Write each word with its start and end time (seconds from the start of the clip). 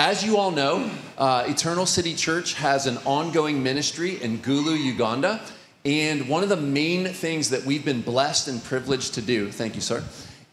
as 0.00 0.24
you 0.24 0.38
all 0.38 0.50
know, 0.50 0.90
uh, 1.18 1.44
Eternal 1.46 1.84
City 1.84 2.14
Church 2.14 2.54
has 2.54 2.86
an 2.86 2.96
ongoing 3.04 3.62
ministry 3.62 4.20
in 4.22 4.38
Gulu, 4.38 4.82
Uganda. 4.82 5.42
And 5.84 6.26
one 6.26 6.42
of 6.42 6.48
the 6.48 6.56
main 6.56 7.04
things 7.08 7.50
that 7.50 7.66
we've 7.66 7.84
been 7.84 8.00
blessed 8.00 8.48
and 8.48 8.64
privileged 8.64 9.12
to 9.14 9.20
do, 9.20 9.52
thank 9.52 9.74
you, 9.74 9.82
sir, 9.82 10.02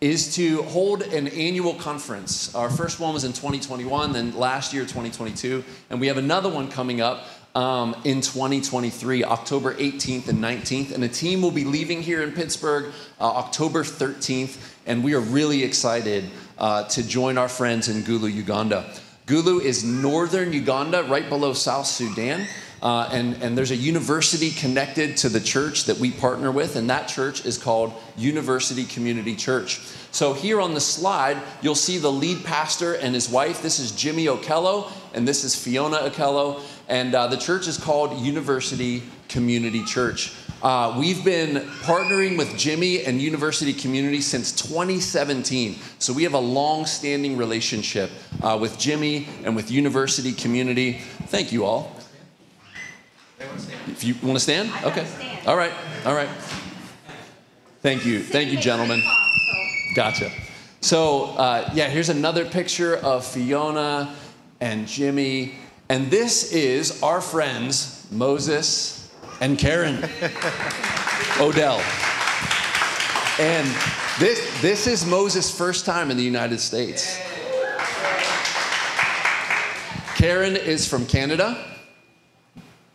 is 0.01 0.35
to 0.35 0.63
hold 0.63 1.01
an 1.01 1.29
annual 1.29 1.75
conference. 1.75 2.53
Our 2.55 2.69
first 2.69 2.99
one 2.99 3.13
was 3.13 3.23
in 3.23 3.31
2021, 3.31 4.11
then 4.11 4.35
last 4.35 4.73
year, 4.73 4.81
2022. 4.81 5.63
And 5.89 6.01
we 6.01 6.07
have 6.07 6.17
another 6.17 6.49
one 6.49 6.69
coming 6.69 6.99
up 6.99 7.23
um, 7.55 7.95
in 8.03 8.19
2023, 8.19 9.23
October 9.23 9.75
18th 9.75 10.27
and 10.27 10.39
19th. 10.39 10.91
And 10.91 11.05
a 11.05 11.07
team 11.07 11.41
will 11.41 11.51
be 11.51 11.63
leaving 11.63 12.01
here 12.01 12.21
in 12.21 12.33
Pittsburgh 12.33 12.91
uh, 13.17 13.23
October 13.23 13.85
13th. 13.85 14.57
And 14.85 15.05
we 15.05 15.13
are 15.13 15.21
really 15.21 15.63
excited 15.63 16.25
uh, 16.57 16.83
to 16.89 17.01
join 17.01 17.37
our 17.37 17.47
friends 17.47 17.87
in 17.87 18.03
Gulu, 18.03 18.33
Uganda. 18.33 18.93
Gulu 19.27 19.61
is 19.61 19.83
northern 19.83 20.53
Uganda, 20.53 21.03
right 21.03 21.27
below 21.27 21.51
South 21.51 21.85
Sudan. 21.85 22.47
Uh, 22.81 23.09
and, 23.11 23.41
and 23.43 23.57
there's 23.57 23.71
a 23.71 23.75
university 23.75 24.51
connected 24.51 25.17
to 25.17 25.27
the 25.27 25.41
church 25.41 25.83
that 25.85 25.97
we 25.97 26.11
partner 26.11 26.49
with, 26.49 26.77
and 26.77 26.89
that 26.89 27.09
church 27.09 27.45
is 27.45 27.57
called 27.57 27.91
University 28.15 28.85
Community 28.85 29.35
Church. 29.35 29.81
So, 30.11 30.33
here 30.33 30.61
on 30.61 30.73
the 30.73 30.79
slide, 30.79 31.41
you'll 31.61 31.75
see 31.75 31.97
the 31.97 32.11
lead 32.11 32.45
pastor 32.45 32.93
and 32.93 33.13
his 33.13 33.29
wife. 33.29 33.61
This 33.61 33.79
is 33.79 33.91
Jimmy 33.91 34.27
Okello, 34.27 34.89
and 35.13 35.27
this 35.27 35.43
is 35.43 35.55
Fiona 35.55 35.97
Okello. 35.97 36.61
And 36.87 37.13
uh, 37.13 37.27
the 37.27 37.35
church 37.37 37.67
is 37.67 37.77
called 37.77 38.17
University 38.21 39.03
Community 39.27 39.83
Church. 39.83 40.33
Uh, 40.61 40.95
we've 40.97 41.23
been 41.23 41.57
partnering 41.83 42.35
with 42.35 42.57
Jimmy 42.57 43.05
and 43.05 43.21
University 43.21 43.73
Community 43.73 44.21
since 44.21 44.51
2017. 44.51 45.75
So 45.99 46.13
we 46.13 46.23
have 46.23 46.33
a 46.33 46.39
long 46.39 46.87
standing 46.87 47.37
relationship 47.37 48.09
uh, 48.41 48.57
with 48.59 48.79
Jimmy 48.79 49.27
and 49.43 49.55
with 49.55 49.69
University 49.69 50.31
Community. 50.31 50.93
Thank 51.27 51.51
you 51.51 51.63
all. 51.63 51.95
If 53.87 54.03
you 54.03 54.15
want 54.23 54.35
to 54.35 54.39
stand? 54.39 54.71
Okay. 54.83 55.05
All 55.45 55.55
right. 55.55 55.73
All 56.05 56.15
right. 56.15 56.29
Thank 57.81 58.03
you. 58.03 58.19
Thank 58.23 58.51
you, 58.51 58.57
gentlemen. 58.57 59.03
Gotcha. 59.95 60.31
So, 60.81 61.25
uh, 61.37 61.69
yeah, 61.75 61.87
here's 61.87 62.09
another 62.09 62.45
picture 62.45 62.97
of 62.97 63.23
Fiona 63.23 64.15
and 64.59 64.87
Jimmy. 64.87 65.53
And 65.87 66.09
this 66.09 66.51
is 66.51 67.03
our 67.03 67.21
friends, 67.21 68.07
Moses 68.11 68.96
and 69.41 69.57
Karen 69.57 69.97
Odell. 71.39 71.81
And 73.39 73.67
this, 74.19 74.61
this 74.61 74.87
is 74.87 75.05
Moses' 75.05 75.55
first 75.55 75.85
time 75.85 76.09
in 76.09 76.17
the 76.17 76.23
United 76.23 76.59
States. 76.59 77.19
Karen 80.15 80.55
is 80.55 80.87
from 80.87 81.05
Canada. 81.05 81.63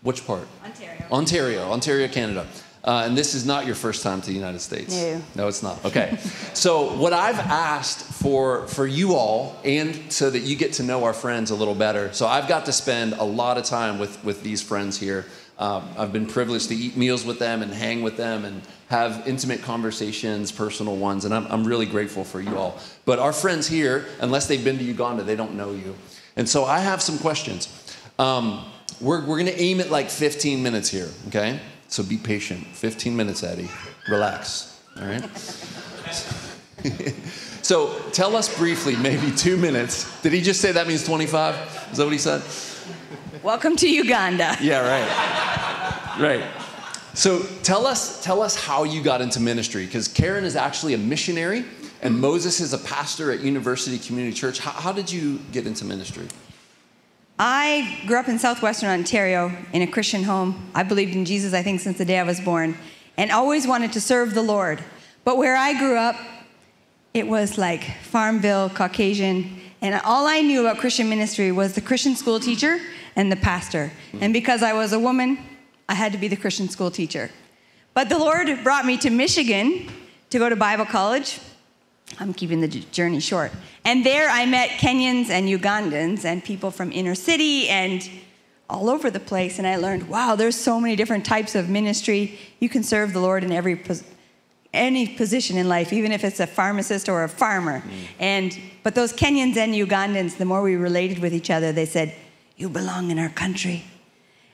Which 0.02 0.26
part? 0.26 0.48
Ontario. 0.64 1.06
Ontario, 1.12 1.70
Ontario, 1.70 2.08
Canada. 2.08 2.46
Uh, 2.84 3.04
and 3.06 3.16
this 3.16 3.34
is 3.36 3.46
not 3.46 3.64
your 3.64 3.76
first 3.76 4.02
time 4.02 4.20
to 4.20 4.26
the 4.26 4.34
United 4.34 4.58
States. 4.58 4.92
No. 4.92 5.22
No, 5.36 5.46
it's 5.48 5.62
not. 5.62 5.84
Okay. 5.84 6.18
so 6.52 6.96
what 6.96 7.12
I've 7.12 7.38
asked 7.38 8.00
for 8.00 8.66
for 8.66 8.88
you 8.88 9.14
all, 9.14 9.56
and 9.64 10.12
so 10.12 10.30
that 10.30 10.40
you 10.40 10.56
get 10.56 10.72
to 10.74 10.82
know 10.82 11.04
our 11.04 11.12
friends 11.12 11.52
a 11.52 11.54
little 11.54 11.76
better. 11.76 12.12
So 12.12 12.26
I've 12.26 12.48
got 12.48 12.66
to 12.66 12.72
spend 12.72 13.12
a 13.12 13.22
lot 13.22 13.56
of 13.56 13.64
time 13.64 14.00
with 14.00 14.22
with 14.24 14.42
these 14.42 14.60
friends 14.60 14.98
here. 14.98 15.26
Um, 15.58 15.88
I've 15.96 16.12
been 16.12 16.26
privileged 16.26 16.68
to 16.68 16.74
eat 16.74 16.96
meals 16.96 17.24
with 17.24 17.38
them 17.38 17.62
and 17.62 17.72
hang 17.72 18.02
with 18.02 18.16
them 18.16 18.44
and 18.44 18.62
have 18.88 19.26
intimate 19.26 19.62
conversations, 19.62 20.50
personal 20.50 20.96
ones, 20.96 21.24
and 21.24 21.32
I'm, 21.34 21.46
I'm 21.46 21.64
really 21.64 21.86
grateful 21.86 22.24
for 22.24 22.40
you 22.40 22.58
all. 22.58 22.78
But 23.04 23.18
our 23.18 23.32
friends 23.32 23.68
here, 23.68 24.06
unless 24.20 24.46
they've 24.48 24.64
been 24.64 24.78
to 24.78 24.84
Uganda, 24.84 25.22
they 25.22 25.36
don't 25.36 25.54
know 25.54 25.72
you. 25.72 25.94
And 26.36 26.48
so 26.48 26.64
I 26.64 26.80
have 26.80 27.00
some 27.02 27.18
questions. 27.18 27.96
Um, 28.18 28.64
we're, 29.00 29.20
we're 29.20 29.38
going 29.38 29.46
to 29.46 29.60
aim 29.60 29.80
at 29.80 29.90
like 29.90 30.10
15 30.10 30.62
minutes 30.62 30.88
here, 30.88 31.08
okay? 31.28 31.60
So 31.88 32.02
be 32.02 32.16
patient. 32.16 32.66
15 32.66 33.14
minutes, 33.14 33.42
Eddie. 33.42 33.68
Relax, 34.08 34.80
all 34.98 35.06
right? 35.06 35.22
so 37.62 37.98
tell 38.10 38.36
us 38.36 38.54
briefly, 38.56 38.96
maybe 38.96 39.30
two 39.34 39.56
minutes. 39.56 40.20
Did 40.22 40.32
he 40.32 40.42
just 40.42 40.60
say 40.60 40.72
that 40.72 40.86
means 40.86 41.04
25? 41.04 41.88
Is 41.92 41.98
that 41.98 42.04
what 42.04 42.12
he 42.12 42.18
said? 42.18 42.42
Welcome 43.42 43.76
to 43.76 43.88
Uganda. 43.88 44.56
Yeah, 44.60 44.80
right. 44.80 46.20
Right. 46.20 46.44
So 47.14 47.42
tell 47.62 47.86
us, 47.86 48.22
tell 48.22 48.42
us 48.42 48.56
how 48.56 48.84
you 48.84 49.02
got 49.02 49.20
into 49.20 49.40
ministry, 49.40 49.84
because 49.84 50.08
Karen 50.08 50.44
is 50.44 50.56
actually 50.56 50.94
a 50.94 50.98
missionary, 50.98 51.64
and 52.00 52.18
Moses 52.18 52.60
is 52.60 52.72
a 52.72 52.78
pastor 52.78 53.30
at 53.30 53.40
University 53.40 53.98
Community 53.98 54.34
Church. 54.34 54.58
How, 54.58 54.70
how 54.70 54.92
did 54.92 55.10
you 55.10 55.38
get 55.52 55.66
into 55.66 55.84
ministry? 55.84 56.26
I 57.38 58.02
grew 58.06 58.18
up 58.18 58.28
in 58.28 58.38
southwestern 58.38 58.88
Ontario 58.88 59.52
in 59.72 59.82
a 59.82 59.86
Christian 59.86 60.22
home. 60.22 60.70
I 60.74 60.82
believed 60.82 61.14
in 61.14 61.24
Jesus, 61.24 61.54
I 61.54 61.62
think, 61.62 61.80
since 61.80 61.98
the 61.98 62.04
day 62.04 62.18
I 62.18 62.22
was 62.22 62.40
born, 62.40 62.76
and 63.16 63.30
always 63.30 63.66
wanted 63.66 63.92
to 63.92 64.00
serve 64.00 64.34
the 64.34 64.42
Lord. 64.42 64.82
But 65.24 65.36
where 65.36 65.56
I 65.56 65.78
grew 65.78 65.96
up, 65.96 66.16
it 67.14 67.26
was 67.26 67.58
like 67.58 67.84
Farmville, 68.02 68.70
Caucasian, 68.70 69.60
and 69.82 70.00
all 70.04 70.26
I 70.26 70.40
knew 70.40 70.60
about 70.60 70.78
Christian 70.78 71.08
ministry 71.08 71.50
was 71.50 71.74
the 71.74 71.80
Christian 71.80 72.14
school 72.14 72.38
teacher 72.38 72.78
and 73.16 73.30
the 73.30 73.36
pastor. 73.36 73.92
And 74.20 74.32
because 74.32 74.62
I 74.62 74.72
was 74.72 74.92
a 74.92 74.98
woman, 74.98 75.38
I 75.88 75.94
had 75.94 76.12
to 76.12 76.18
be 76.18 76.28
the 76.28 76.36
Christian 76.36 76.68
school 76.68 76.90
teacher. 76.90 77.30
But 77.92 78.08
the 78.08 78.18
Lord 78.18 78.48
brought 78.62 78.86
me 78.86 78.96
to 78.98 79.10
Michigan 79.10 79.90
to 80.30 80.38
go 80.38 80.48
to 80.48 80.56
Bible 80.56 80.86
college. 80.86 81.40
I'm 82.20 82.32
keeping 82.32 82.60
the 82.60 82.68
journey 82.68 83.20
short. 83.20 83.52
And 83.84 84.06
there 84.06 84.28
I 84.30 84.46
met 84.46 84.70
Kenyans 84.70 85.28
and 85.28 85.48
Ugandans 85.48 86.24
and 86.24 86.42
people 86.44 86.70
from 86.70 86.92
inner 86.92 87.14
city 87.14 87.68
and 87.68 88.08
all 88.70 88.88
over 88.88 89.10
the 89.10 89.20
place. 89.20 89.58
And 89.58 89.66
I 89.66 89.76
learned, 89.76 90.08
wow, 90.08 90.36
there's 90.36 90.56
so 90.56 90.80
many 90.80 90.96
different 90.96 91.24
types 91.26 91.54
of 91.54 91.68
ministry. 91.68 92.38
You 92.60 92.68
can 92.68 92.82
serve 92.82 93.12
the 93.12 93.20
Lord 93.20 93.44
in 93.44 93.52
every 93.52 93.76
any 94.72 95.06
position 95.06 95.56
in 95.56 95.68
life, 95.68 95.92
even 95.92 96.12
if 96.12 96.24
it's 96.24 96.40
a 96.40 96.46
pharmacist 96.46 97.08
or 97.08 97.24
a 97.24 97.28
farmer. 97.28 97.80
Mm. 97.80 97.90
And 98.18 98.58
but 98.82 98.94
those 98.94 99.12
Kenyans 99.12 99.56
and 99.56 99.74
Ugandans, 99.74 100.38
the 100.38 100.44
more 100.44 100.62
we 100.62 100.76
related 100.76 101.18
with 101.18 101.34
each 101.34 101.50
other, 101.50 101.72
they 101.72 101.86
said, 101.86 102.14
"You 102.56 102.68
belong 102.68 103.10
in 103.10 103.18
our 103.18 103.28
country." 103.28 103.84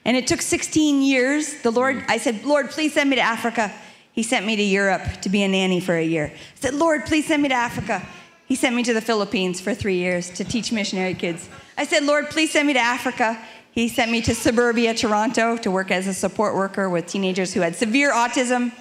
And 0.09 0.17
it 0.17 0.27
took 0.27 0.41
16 0.41 1.03
years. 1.03 1.61
The 1.61 1.71
Lord, 1.71 2.03
I 2.09 2.17
said, 2.17 2.43
Lord, 2.43 2.71
please 2.71 2.95
send 2.95 3.11
me 3.11 3.17
to 3.17 3.23
Africa. 3.23 3.71
He 4.13 4.23
sent 4.23 4.47
me 4.47 4.57
to 4.57 4.63
Europe 4.63 5.03
to 5.21 5.29
be 5.29 5.43
a 5.43 5.49
nanny 5.49 5.81
for 5.81 5.95
a 5.95 6.03
year. 6.03 6.33
I 6.35 6.61
said, 6.61 6.73
Lord, 6.73 7.05
please 7.05 7.27
send 7.27 7.43
me 7.43 7.51
to 7.51 7.55
Africa. 7.55 8.09
He 8.47 8.55
sent 8.55 8.75
me 8.75 8.83
to 8.85 8.95
the 8.95 9.03
Philippines 9.03 9.61
for 9.61 9.75
three 9.75 9.97
years 9.97 10.31
to 10.31 10.45
teach 10.45 10.73
missionary 10.73 11.13
kids. 11.13 11.47
I 11.77 11.85
said, 11.85 12.05
Lord, 12.05 12.31
please 12.31 12.53
send 12.53 12.67
me 12.67 12.73
to 12.73 12.81
Africa. 12.81 13.39
He 13.71 13.87
sent 13.89 14.11
me 14.11 14.23
to 14.23 14.35
suburbia 14.35 14.95
Toronto 14.95 15.59
to 15.59 15.71
work 15.71 15.91
as 15.91 16.07
a 16.07 16.15
support 16.15 16.55
worker 16.55 16.89
with 16.89 17.07
teenagers 17.07 17.53
who 17.53 17.61
had 17.61 17.77
severe 17.77 18.11
autism. 18.11 18.73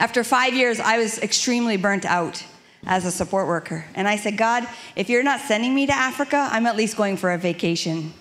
After 0.00 0.24
five 0.24 0.54
years, 0.54 0.80
I 0.80 0.98
was 0.98 1.18
extremely 1.18 1.76
burnt 1.76 2.04
out 2.04 2.44
as 2.86 3.04
a 3.04 3.10
support 3.10 3.46
worker. 3.46 3.84
And 3.94 4.06
I 4.06 4.16
said, 4.16 4.36
God, 4.36 4.66
if 4.96 5.08
you're 5.08 5.22
not 5.22 5.40
sending 5.40 5.74
me 5.74 5.86
to 5.86 5.94
Africa, 5.94 6.48
I'm 6.50 6.66
at 6.66 6.76
least 6.76 6.96
going 6.96 7.16
for 7.16 7.32
a 7.32 7.38
vacation. 7.38 8.12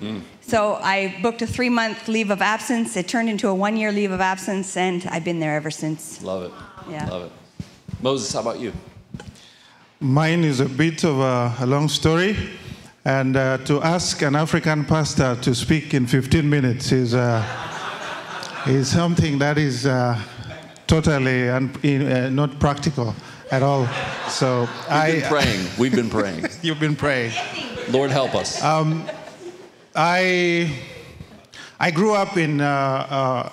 Mm. 0.00 0.22
So 0.40 0.74
I 0.74 1.18
booked 1.22 1.42
a 1.42 1.46
three 1.46 1.68
month 1.68 2.08
leave 2.08 2.30
of 2.30 2.40
absence. 2.40 2.96
It 2.96 3.08
turned 3.08 3.28
into 3.28 3.48
a 3.48 3.54
one 3.54 3.76
year 3.76 3.92
leave 3.92 4.10
of 4.10 4.20
absence, 4.20 4.76
and 4.76 5.04
I've 5.10 5.24
been 5.24 5.40
there 5.40 5.56
ever 5.56 5.70
since. 5.70 6.22
Love 6.22 6.44
it. 6.44 6.52
Yeah. 6.90 7.08
Love 7.08 7.22
it. 7.24 7.32
Moses, 8.00 8.32
how 8.32 8.40
about 8.40 8.60
you? 8.60 8.72
Mine 10.00 10.44
is 10.44 10.60
a 10.60 10.66
bit 10.66 11.04
of 11.04 11.18
a, 11.20 11.54
a 11.60 11.66
long 11.66 11.88
story. 11.88 12.36
And 13.04 13.36
uh, 13.36 13.58
to 13.58 13.80
ask 13.82 14.20
an 14.22 14.34
African 14.34 14.84
pastor 14.84 15.36
to 15.36 15.54
speak 15.54 15.94
in 15.94 16.06
15 16.06 16.48
minutes 16.48 16.90
is, 16.90 17.14
uh, 17.14 17.42
is 18.66 18.90
something 18.90 19.38
that 19.38 19.58
is 19.58 19.86
uh, 19.86 20.20
totally 20.86 21.48
un- 21.48 21.74
in, 21.82 22.10
uh, 22.10 22.28
not 22.30 22.58
practical 22.58 23.14
at 23.50 23.62
all. 23.62 23.86
So 24.28 24.60
We've 24.60 24.90
I, 24.90 25.12
been 25.12 25.28
praying. 25.28 25.66
We've 25.78 25.94
been 25.94 26.10
praying. 26.10 26.46
You've 26.62 26.80
been 26.80 26.96
praying. 26.96 27.32
Lord 27.90 28.10
help 28.10 28.34
us. 28.34 28.62
Um, 28.62 29.08
I, 29.94 30.72
I 31.78 31.90
grew 31.90 32.14
up 32.14 32.36
in, 32.36 32.60
uh, 32.60 32.64
uh, 32.66 33.52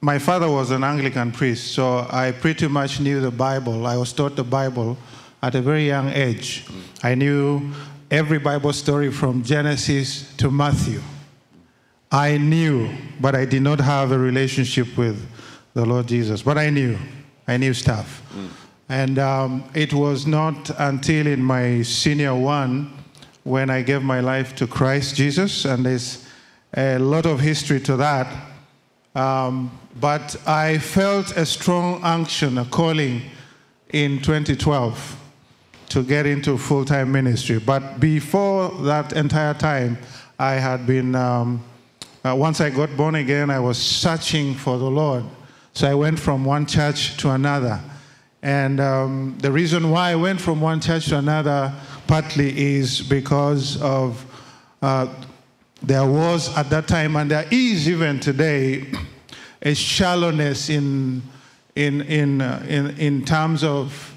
my 0.00 0.18
father 0.18 0.50
was 0.50 0.70
an 0.70 0.82
Anglican 0.84 1.32
priest, 1.32 1.74
so 1.74 2.06
I 2.10 2.32
pretty 2.32 2.68
much 2.68 3.00
knew 3.00 3.20
the 3.20 3.30
Bible. 3.30 3.86
I 3.86 3.96
was 3.96 4.12
taught 4.12 4.36
the 4.36 4.44
Bible 4.44 4.96
at 5.42 5.54
a 5.54 5.60
very 5.60 5.86
young 5.86 6.08
age. 6.10 6.66
I 7.02 7.14
knew 7.14 7.72
every 8.10 8.38
Bible 8.38 8.72
story 8.72 9.10
from 9.10 9.42
Genesis 9.42 10.34
to 10.36 10.50
Matthew. 10.50 11.00
I 12.10 12.36
knew, 12.36 12.90
but 13.20 13.34
I 13.34 13.44
did 13.44 13.62
not 13.62 13.80
have 13.80 14.12
a 14.12 14.18
relationship 14.18 14.96
with 14.96 15.24
the 15.74 15.84
Lord 15.84 16.06
Jesus. 16.06 16.42
But 16.42 16.58
I 16.58 16.70
knew, 16.70 16.98
I 17.46 17.56
knew 17.56 17.74
stuff. 17.74 18.22
Mm. 18.34 18.48
And 18.88 19.18
um, 19.18 19.64
it 19.74 19.94
was 19.94 20.26
not 20.26 20.70
until 20.78 21.26
in 21.26 21.42
my 21.42 21.82
senior 21.82 22.34
one 22.34 22.92
when 23.44 23.70
I 23.70 23.82
gave 23.82 24.02
my 24.02 24.20
life 24.20 24.54
to 24.56 24.66
Christ 24.66 25.16
Jesus, 25.16 25.64
and 25.64 25.84
there's 25.84 26.26
a 26.76 26.98
lot 26.98 27.26
of 27.26 27.40
history 27.40 27.80
to 27.80 27.96
that. 27.96 28.26
Um, 29.14 29.78
but 30.00 30.36
I 30.46 30.78
felt 30.78 31.36
a 31.36 31.44
strong 31.44 32.02
unction, 32.02 32.58
a 32.58 32.64
calling 32.64 33.22
in 33.92 34.18
2012 34.18 35.18
to 35.90 36.02
get 36.02 36.24
into 36.24 36.56
full 36.56 36.84
time 36.84 37.12
ministry. 37.12 37.58
But 37.58 38.00
before 38.00 38.70
that 38.82 39.12
entire 39.12 39.54
time, 39.54 39.98
I 40.38 40.52
had 40.54 40.86
been, 40.86 41.14
um, 41.14 41.62
uh, 42.24 42.34
once 42.34 42.60
I 42.60 42.70
got 42.70 42.96
born 42.96 43.16
again, 43.16 43.50
I 43.50 43.60
was 43.60 43.76
searching 43.76 44.54
for 44.54 44.78
the 44.78 44.90
Lord. 44.90 45.24
So 45.72 45.90
I 45.90 45.94
went 45.94 46.18
from 46.18 46.44
one 46.44 46.66
church 46.66 47.16
to 47.18 47.30
another. 47.30 47.80
And 48.42 48.80
um, 48.80 49.36
the 49.38 49.50
reason 49.50 49.90
why 49.90 50.10
I 50.10 50.16
went 50.16 50.40
from 50.40 50.60
one 50.60 50.80
church 50.80 51.06
to 51.06 51.18
another 51.18 51.72
partly 52.06 52.74
is 52.74 53.00
because 53.00 53.80
of 53.80 54.24
uh, 54.82 55.06
there 55.82 56.06
was 56.06 56.56
at 56.56 56.70
that 56.70 56.86
time, 56.88 57.16
and 57.16 57.30
there 57.30 57.46
is 57.50 57.88
even 57.88 58.20
today, 58.20 58.86
a 59.62 59.74
shallowness 59.74 60.68
in, 60.68 61.22
in, 61.76 62.02
in, 62.02 62.40
uh, 62.40 62.64
in, 62.68 62.90
in 62.98 63.24
terms 63.24 63.64
of 63.64 64.14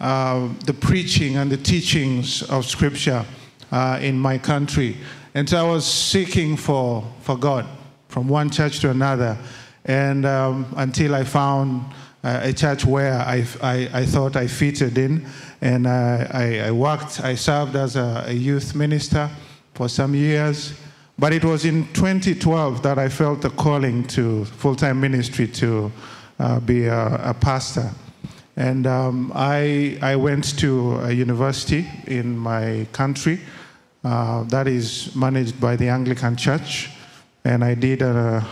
uh, 0.00 0.48
the 0.64 0.72
preaching 0.72 1.36
and 1.36 1.50
the 1.50 1.56
teachings 1.56 2.42
of 2.44 2.64
Scripture 2.64 3.24
uh, 3.70 3.98
in 4.00 4.18
my 4.18 4.38
country. 4.38 4.96
And 5.34 5.48
so 5.48 5.58
I 5.58 5.70
was 5.70 5.86
seeking 5.86 6.56
for, 6.56 7.04
for 7.20 7.36
God 7.36 7.66
from 8.08 8.28
one 8.28 8.50
church 8.50 8.80
to 8.80 8.90
another, 8.90 9.38
and 9.84 10.26
um, 10.26 10.72
until 10.76 11.14
I 11.14 11.24
found 11.24 11.84
uh, 12.22 12.40
a 12.42 12.52
church 12.52 12.84
where 12.84 13.14
I, 13.14 13.46
I, 13.62 13.88
I, 13.92 14.06
thought 14.06 14.36
I 14.36 14.46
fitted 14.46 14.98
in, 14.98 15.26
and 15.62 15.86
uh, 15.86 16.26
I, 16.30 16.60
I, 16.60 16.70
worked, 16.70 17.20
I 17.22 17.34
served 17.34 17.76
as 17.76 17.96
a, 17.96 18.24
a 18.26 18.32
youth 18.32 18.74
minister 18.74 19.30
for 19.74 19.88
some 19.88 20.14
years. 20.14 20.74
But 21.18 21.32
it 21.32 21.44
was 21.44 21.64
in 21.64 21.86
2012 21.92 22.82
that 22.82 22.98
I 22.98 23.08
felt 23.08 23.42
the 23.42 23.50
calling 23.50 24.06
to 24.08 24.44
full 24.46 24.74
time 24.74 25.00
ministry 25.00 25.46
to 25.48 25.92
uh, 26.38 26.60
be 26.60 26.86
a, 26.86 27.30
a, 27.30 27.34
pastor. 27.34 27.90
And 28.56 28.86
um, 28.86 29.32
I, 29.34 29.98
I 30.00 30.16
went 30.16 30.58
to 30.58 30.96
a 31.00 31.12
university 31.12 31.86
in 32.06 32.38
my 32.38 32.86
country 32.92 33.40
uh, 34.02 34.44
that 34.44 34.66
is 34.66 35.14
managed 35.14 35.60
by 35.60 35.76
the 35.76 35.88
Anglican 35.88 36.36
Church. 36.36 36.90
And 37.44 37.62
I 37.64 37.74
did 37.74 38.00
a, 38.00 38.46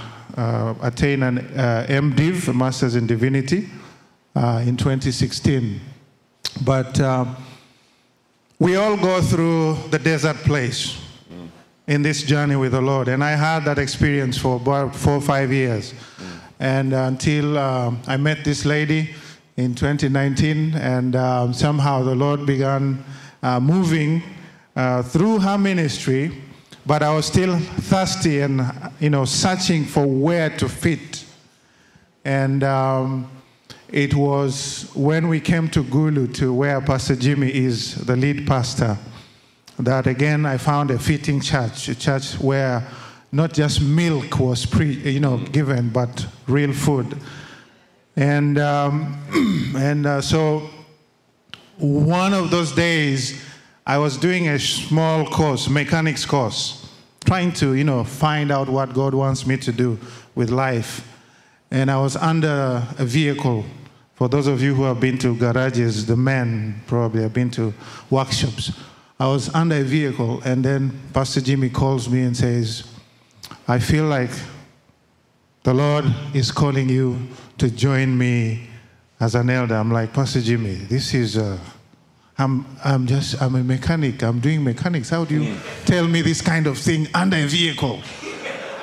attain 0.83 1.23
an 1.23 1.39
uh, 1.39 1.87
MDiv, 1.89 2.49
a 2.49 2.53
Master's 2.53 2.95
in 2.95 3.07
Divinity, 3.07 3.69
uh, 4.37 4.63
in 4.65 4.77
2016. 4.77 5.81
But 6.65 7.01
uh, 7.01 7.25
we 8.59 8.77
all 8.77 8.97
go 8.97 9.21
through 9.21 9.77
the 9.91 9.99
desert 9.99 10.37
place 10.39 11.01
in 11.87 12.03
this 12.03 12.23
journey 12.23 12.55
with 12.55 12.73
the 12.73 12.81
Lord. 12.81 13.09
And 13.09 13.25
I 13.25 13.31
had 13.33 13.65
that 13.65 13.79
experience 13.79 14.37
for 14.37 14.57
about 14.57 14.95
four 14.95 15.15
or 15.15 15.21
five 15.21 15.53
years. 15.53 15.95
And 16.61 16.93
until 16.93 17.57
uh, 17.57 17.95
I 18.07 18.17
met 18.17 18.45
this 18.45 18.65
lady 18.65 19.15
in 19.57 19.75
2019, 19.75 20.75
and 20.75 21.17
um, 21.17 21.53
somehow 21.53 22.03
the 22.03 22.15
Lord 22.15 22.47
began 22.47 23.03
uh, 23.43 23.59
moving 23.59 24.23
uh, 24.77 25.03
through 25.03 25.41
her 25.41 25.57
ministry, 25.57 26.43
but 26.89 27.03
I 27.03 27.15
was 27.15 27.27
still 27.27 27.59
thirsty 27.59 28.41
and, 28.41 28.63
you 28.99 29.11
know, 29.11 29.27
searching 29.27 29.85
for 29.85 30.07
where 30.07 30.49
to 30.57 30.71
fit. 30.71 31.23
And 32.25 32.65
um, 32.65 33.31
it 33.91 34.15
was 34.15 34.91
when 34.95 35.29
we 35.29 35.39
came 35.39 35.69
to 35.69 35.85
Gulu, 35.85 36.33
to 36.37 36.55
where 36.55 36.81
Pastor 36.81 37.15
Jimmy 37.15 37.55
is 37.55 37.95
the 38.07 38.17
lead 38.17 38.47
pastor 38.47 38.97
that 39.79 40.07
again 40.07 40.47
I 40.47 40.57
found 40.57 40.91
a 40.91 40.99
fitting 40.99 41.43
church, 41.43 41.89
a 41.89 41.95
church 41.95 42.41
where 42.41 42.89
not 43.33 43.53
just 43.53 43.83
milk 43.83 44.39
was 44.39 44.65
pre, 44.65 44.93
you 44.93 45.21
know, 45.21 45.37
given, 45.37 45.91
but 45.91 46.27
real 46.47 46.73
food. 46.73 47.19
And 48.17 48.59
um, 48.59 49.75
and 49.77 50.07
uh, 50.07 50.23
so 50.23 50.71
one 51.77 52.33
of 52.33 52.51
those 52.51 52.73
days, 52.73 53.45
I 53.87 53.99
was 53.99 54.17
doing 54.17 54.49
a 54.49 54.59
small 54.59 55.25
course, 55.27 55.69
mechanics 55.69 56.27
course, 56.27 56.78
trying 57.29 57.53
to 57.53 57.75
you 57.75 57.85
know 57.85 58.03
find 58.03 58.51
out 58.51 58.69
what 58.69 58.93
God 58.93 59.15
wants 59.15 59.47
me 59.47 59.57
to 59.59 59.73
do 59.73 59.99
with 60.35 60.51
life. 60.51 61.07
And 61.71 61.91
I 61.91 62.01
was 62.01 62.17
under 62.17 62.83
a 62.99 63.05
vehicle. 63.05 63.65
For 64.15 64.29
those 64.29 64.49
of 64.49 64.61
you 64.61 64.75
who 64.75 64.83
have 64.85 64.99
been 64.99 65.19
to 65.19 65.37
garages, 65.37 66.07
the 66.07 66.17
men 66.17 66.83
probably 66.87 67.23
have 67.23 67.33
been 67.33 67.51
to 67.53 67.73
workshops 68.11 68.73
I 69.21 69.27
was 69.27 69.53
under 69.53 69.75
a 69.75 69.83
vehicle, 69.83 70.41
and 70.45 70.65
then 70.65 70.97
Pastor 71.13 71.41
Jimmy 71.41 71.71
calls 71.71 72.09
me 72.09 72.23
and 72.23 72.37
says, 72.37 72.85
I 73.67 73.81
feel 73.81 74.05
like 74.05 74.31
the 75.65 75.75
Lord 75.75 76.05
is 76.33 76.53
calling 76.53 76.89
you 76.89 77.19
to 77.59 77.69
join 77.69 78.17
me 78.17 78.69
as 79.19 79.35
an 79.35 79.51
elder. 79.51 79.75
I'm 79.75 79.91
like, 79.91 80.13
Pastor 80.13 80.41
Jimmy, 80.41 80.75
this 80.75 81.15
is, 81.15 81.37
uh, 81.37 81.59
I'm, 82.39 82.65
I'm 82.85 83.07
just, 83.07 83.43
I'm 83.43 83.57
a 83.57 83.65
mechanic. 83.65 84.23
I'm 84.23 84.39
doing 84.39 84.63
mechanics. 84.63 85.11
How 85.11 85.25
do 85.25 85.43
you 85.43 85.57
tell 85.85 86.07
me 86.07 86.23
this 86.23 86.41
kind 86.41 86.69
of 86.69 86.79
thing 86.79 87.09
under 87.13 87.37
a 87.37 87.47
vehicle? 87.47 88.01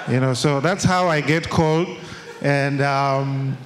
You 0.10 0.20
know, 0.20 0.34
so 0.34 0.60
that's 0.60 0.84
how 0.84 1.08
I 1.08 1.22
get 1.22 1.50
called. 1.50 1.88
And 2.42 2.82
um, 2.82 3.58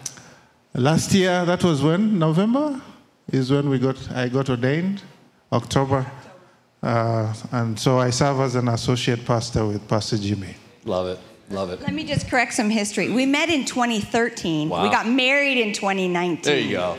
last 0.75 1.12
year, 1.13 1.44
that 1.45 1.63
was 1.63 1.81
when? 1.81 2.19
November? 2.19 2.80
Is 3.31 3.51
when 3.51 3.69
we 3.69 3.80
got, 3.80 4.12
I 4.12 4.30
got 4.30 4.50
ordained. 4.50 5.01
October. 5.51 6.06
Uh, 6.81 7.33
and 7.51 7.80
so 7.80 8.00
I 8.00 8.12
serve 8.12 8.39
as 8.41 8.56
an 8.56 8.68
associate 8.68 9.25
pastor 9.25 9.65
with 9.65 9.88
Pastor 9.88 10.18
Jimmy. 10.18 10.56
Love 10.86 11.07
it. 11.07 11.19
Love 11.50 11.71
it. 11.71 11.81
Let 11.81 11.94
me 11.94 12.03
just 12.03 12.30
correct 12.30 12.53
some 12.53 12.69
history. 12.69 13.09
We 13.09 13.25
met 13.25 13.50
in 13.50 13.65
2013. 13.65 14.69
Wow. 14.69 14.83
We 14.83 14.89
got 14.89 15.07
married 15.07 15.57
in 15.57 15.74
2019. 15.74 16.44
There 16.44 16.59
you 16.59 16.71
go. 16.71 16.97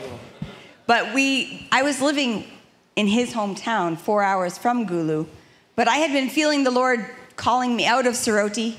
But 0.87 1.13
we, 1.13 1.67
I 1.71 1.83
was 1.83 2.01
living 2.01 2.43
in 2.95 3.07
his 3.07 3.33
hometown, 3.33 3.97
four 3.97 4.23
hours 4.23 4.57
from 4.57 4.87
Gulu. 4.87 5.27
But 5.75 5.87
I 5.87 5.97
had 5.97 6.11
been 6.11 6.29
feeling 6.29 6.63
the 6.63 6.71
Lord 6.71 7.05
calling 7.35 7.75
me 7.75 7.85
out 7.85 8.05
of 8.05 8.13
Soroti, 8.13 8.75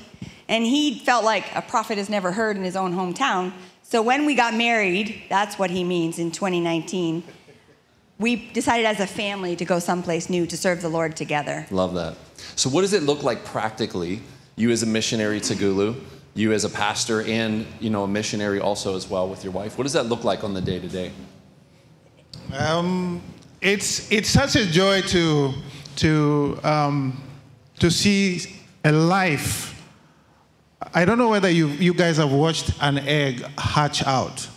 and 0.47 0.65
he 0.65 0.99
felt 0.99 1.25
like 1.25 1.45
a 1.55 1.61
prophet 1.61 1.97
is 1.97 2.09
never 2.09 2.31
heard 2.31 2.57
in 2.57 2.63
his 2.63 2.75
own 2.75 2.93
hometown. 2.93 3.53
So 3.81 4.01
when 4.01 4.25
we 4.25 4.35
got 4.35 4.53
married, 4.53 5.23
that's 5.29 5.59
what 5.59 5.69
he 5.69 5.83
means 5.83 6.19
in 6.19 6.31
2019 6.31 7.23
we 8.19 8.35
decided 8.51 8.85
as 8.85 8.99
a 8.99 9.07
family 9.07 9.55
to 9.55 9.65
go 9.65 9.79
someplace 9.79 10.29
new 10.29 10.45
to 10.47 10.57
serve 10.57 10.81
the 10.81 10.89
Lord 10.89 11.15
together. 11.15 11.65
Love 11.71 11.93
that. 11.95 12.15
So, 12.55 12.69
what 12.69 12.81
does 12.81 12.93
it 12.93 13.03
look 13.03 13.23
like 13.23 13.43
practically? 13.43 14.21
You 14.55 14.69
as 14.69 14.83
a 14.83 14.85
missionary 14.85 15.39
to 15.41 15.55
Gulu, 15.55 15.99
you 16.35 16.53
as 16.53 16.63
a 16.63 16.69
pastor, 16.69 17.21
and 17.21 17.65
you 17.79 17.89
know 17.89 18.03
a 18.03 18.07
missionary 18.07 18.59
also 18.59 18.95
as 18.95 19.09
well 19.09 19.27
with 19.27 19.43
your 19.43 19.51
wife. 19.51 19.77
What 19.77 19.83
does 19.83 19.93
that 19.93 20.05
look 20.05 20.23
like 20.23 20.43
on 20.43 20.53
the 20.53 20.61
day 20.61 20.79
to 20.79 20.87
day? 20.87 21.11
Um, 22.55 23.21
it's 23.63 24.11
it's 24.11 24.29
such 24.29 24.55
a 24.55 24.65
joy 24.65 25.01
to 25.01 25.53
to 25.97 26.59
um, 26.63 27.21
to 27.79 27.89
see 27.89 28.41
a 28.83 28.91
life. 28.91 29.69
I 30.93 31.05
don't 31.05 31.17
know 31.17 31.29
whether 31.29 31.49
you 31.49 31.67
you 31.67 31.93
guys 31.93 32.17
have 32.17 32.31
watched 32.31 32.71
an 32.81 32.97
egg 32.99 33.43
hatch 33.57 34.05
out. 34.05 34.47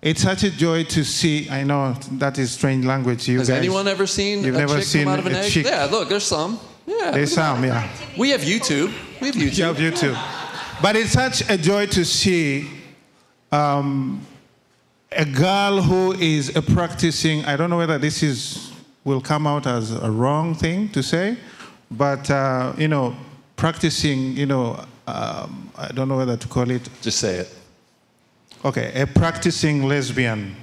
It's 0.00 0.22
such 0.22 0.44
a 0.44 0.50
joy 0.50 0.84
to 0.84 1.04
see. 1.04 1.50
I 1.50 1.64
know 1.64 1.92
that 2.12 2.38
is 2.38 2.52
strange 2.52 2.84
language 2.84 3.28
you 3.28 3.38
guys. 3.38 3.48
Has 3.48 3.56
guys. 3.56 3.58
anyone 3.58 3.88
ever 3.88 4.06
seen 4.06 4.44
You've 4.44 4.54
a 4.54 4.58
never 4.58 4.76
chick 4.76 4.84
seen 4.84 5.04
come 5.04 5.12
out 5.12 5.18
of 5.18 5.26
an 5.26 5.34
a 5.34 5.38
egg? 5.38 5.50
chick. 5.50 5.66
Yeah, 5.66 5.84
look, 5.90 6.08
there's 6.08 6.24
some. 6.24 6.58
Yeah, 6.86 7.10
There's 7.10 7.34
some, 7.34 7.62
yeah. 7.64 7.86
we 8.16 8.30
have 8.30 8.40
YouTube. 8.40 8.90
We 9.20 9.26
have 9.26 9.36
YouTube. 9.36 9.58
You 9.58 9.64
have 9.64 9.76
YouTube. 9.76 10.16
But 10.80 10.96
it's 10.96 11.10
such 11.12 11.42
a 11.50 11.58
joy 11.58 11.84
to 11.86 12.02
see 12.02 12.66
um, 13.52 14.24
a 15.12 15.24
girl 15.24 15.82
who 15.82 16.12
is 16.12 16.54
a 16.56 16.62
practicing. 16.62 17.44
I 17.44 17.56
don't 17.56 17.70
know 17.70 17.78
whether 17.78 17.98
this 17.98 18.22
is 18.22 18.72
will 19.04 19.20
come 19.20 19.46
out 19.46 19.66
as 19.66 19.92
a 19.92 20.10
wrong 20.10 20.54
thing 20.54 20.88
to 20.90 21.02
say, 21.02 21.36
but 21.90 22.30
uh, 22.30 22.72
you 22.76 22.88
know, 22.88 23.16
practicing. 23.56 24.36
You 24.36 24.46
know, 24.46 24.84
um, 25.06 25.70
I 25.76 25.88
don't 25.88 26.08
know 26.08 26.16
whether 26.16 26.36
to 26.36 26.48
call 26.48 26.70
it. 26.70 26.88
Just 27.00 27.18
say 27.18 27.36
it. 27.36 27.54
Okay, 28.64 28.92
a 29.00 29.06
practicing 29.06 29.84
lesbian 29.84 30.56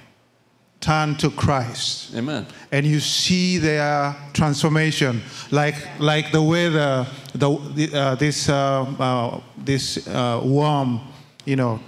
turn 0.82 1.16
to 1.16 1.32
Christ. 1.32 2.14
Amen. 2.16 2.46
and 2.72 2.86
you 2.86 3.00
see 3.00 3.58
their 3.58 4.16
transformation, 4.34 5.22
like 5.50 5.76
like 6.00 6.32
the 6.32 6.42
way 6.42 6.70
the, 6.70 7.08
the, 7.34 7.50
uh, 7.94 8.16
this 8.16 8.50
uh, 8.50 8.84
uh, 9.00 9.40
this 9.58 10.08
uh, 10.08 10.42
worm, 10.44 11.00
you 11.46 11.56
know, 11.56 11.80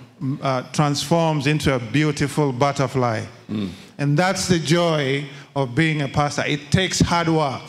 uh, 0.41 0.63
transforms 0.71 1.47
into 1.47 1.75
a 1.75 1.79
beautiful 1.79 2.51
butterfly, 2.51 3.23
and 3.97 4.17
that's 4.17 4.47
the 4.47 4.59
joy 4.59 5.25
of 5.55 5.75
being 5.75 6.01
a 6.01 6.07
pastor. 6.07 6.43
It 6.45 6.71
takes 6.71 6.99
hard 6.99 7.29
work, 7.29 7.63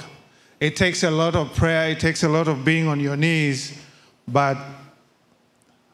it 0.61 0.76
takes 0.76 1.02
a 1.02 1.11
lot 1.11 1.35
of 1.37 1.55
prayer, 1.55 1.90
it 1.90 2.00
takes 2.00 2.23
a 2.23 2.28
lot 2.28 2.49
of 2.49 2.64
being 2.64 2.88
on 2.88 3.00
your 3.00 3.17
knees, 3.17 3.81
but 4.26 4.57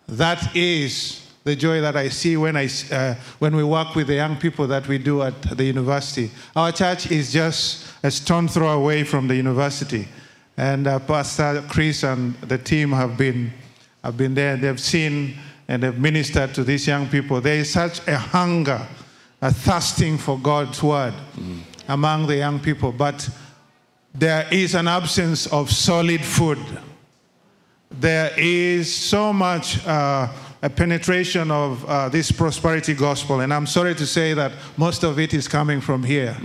that 0.08 0.54
is 0.54 1.24
the 1.44 1.54
joy 1.54 1.80
that 1.82 1.94
I 1.94 2.08
see 2.08 2.36
when, 2.36 2.56
I, 2.56 2.68
uh, 2.90 3.14
when 3.38 3.54
we 3.54 3.62
work 3.62 3.94
with 3.94 4.06
the 4.06 4.14
young 4.14 4.36
people 4.36 4.66
that 4.68 4.88
we 4.88 4.96
do 4.96 5.22
at 5.22 5.40
the 5.42 5.64
university. 5.64 6.30
Our 6.56 6.72
church 6.72 7.10
is 7.10 7.32
just 7.32 7.86
a 8.02 8.10
stone 8.10 8.48
throw 8.48 8.70
away 8.70 9.04
from 9.04 9.28
the 9.28 9.36
university. 9.36 10.08
And 10.56 10.86
uh, 10.86 11.00
Pastor 11.00 11.62
Chris 11.68 12.02
and 12.02 12.34
the 12.36 12.56
team 12.56 12.92
have 12.92 13.18
been, 13.18 13.52
have 14.02 14.16
been 14.16 14.34
there. 14.34 14.56
They've 14.56 14.80
seen 14.80 15.36
and 15.68 15.82
they've 15.82 15.98
ministered 15.98 16.54
to 16.54 16.64
these 16.64 16.86
young 16.86 17.08
people. 17.08 17.40
There 17.40 17.56
is 17.56 17.70
such 17.70 18.06
a 18.06 18.16
hunger, 18.16 18.86
a 19.40 19.52
thirsting 19.52 20.18
for 20.18 20.38
God's 20.38 20.82
word. 20.82 21.14
among 21.88 22.26
the 22.26 22.36
young 22.36 22.60
people, 22.60 22.92
but 22.92 23.28
there 24.14 24.46
is 24.50 24.74
an 24.74 24.88
absence 24.88 25.46
of 25.46 25.70
solid 25.70 26.22
food. 26.24 26.58
There 27.90 28.32
is 28.36 28.94
so 28.94 29.32
much 29.32 29.84
uh, 29.86 30.28
a 30.62 30.70
penetration 30.70 31.50
of 31.50 31.84
uh, 31.84 32.08
this 32.08 32.32
prosperity 32.32 32.94
gospel, 32.94 33.40
and 33.40 33.52
I'm 33.52 33.66
sorry 33.66 33.94
to 33.96 34.06
say 34.06 34.34
that 34.34 34.52
most 34.76 35.04
of 35.04 35.18
it 35.18 35.34
is 35.34 35.46
coming 35.46 35.80
from 35.80 36.02
here. 36.02 36.36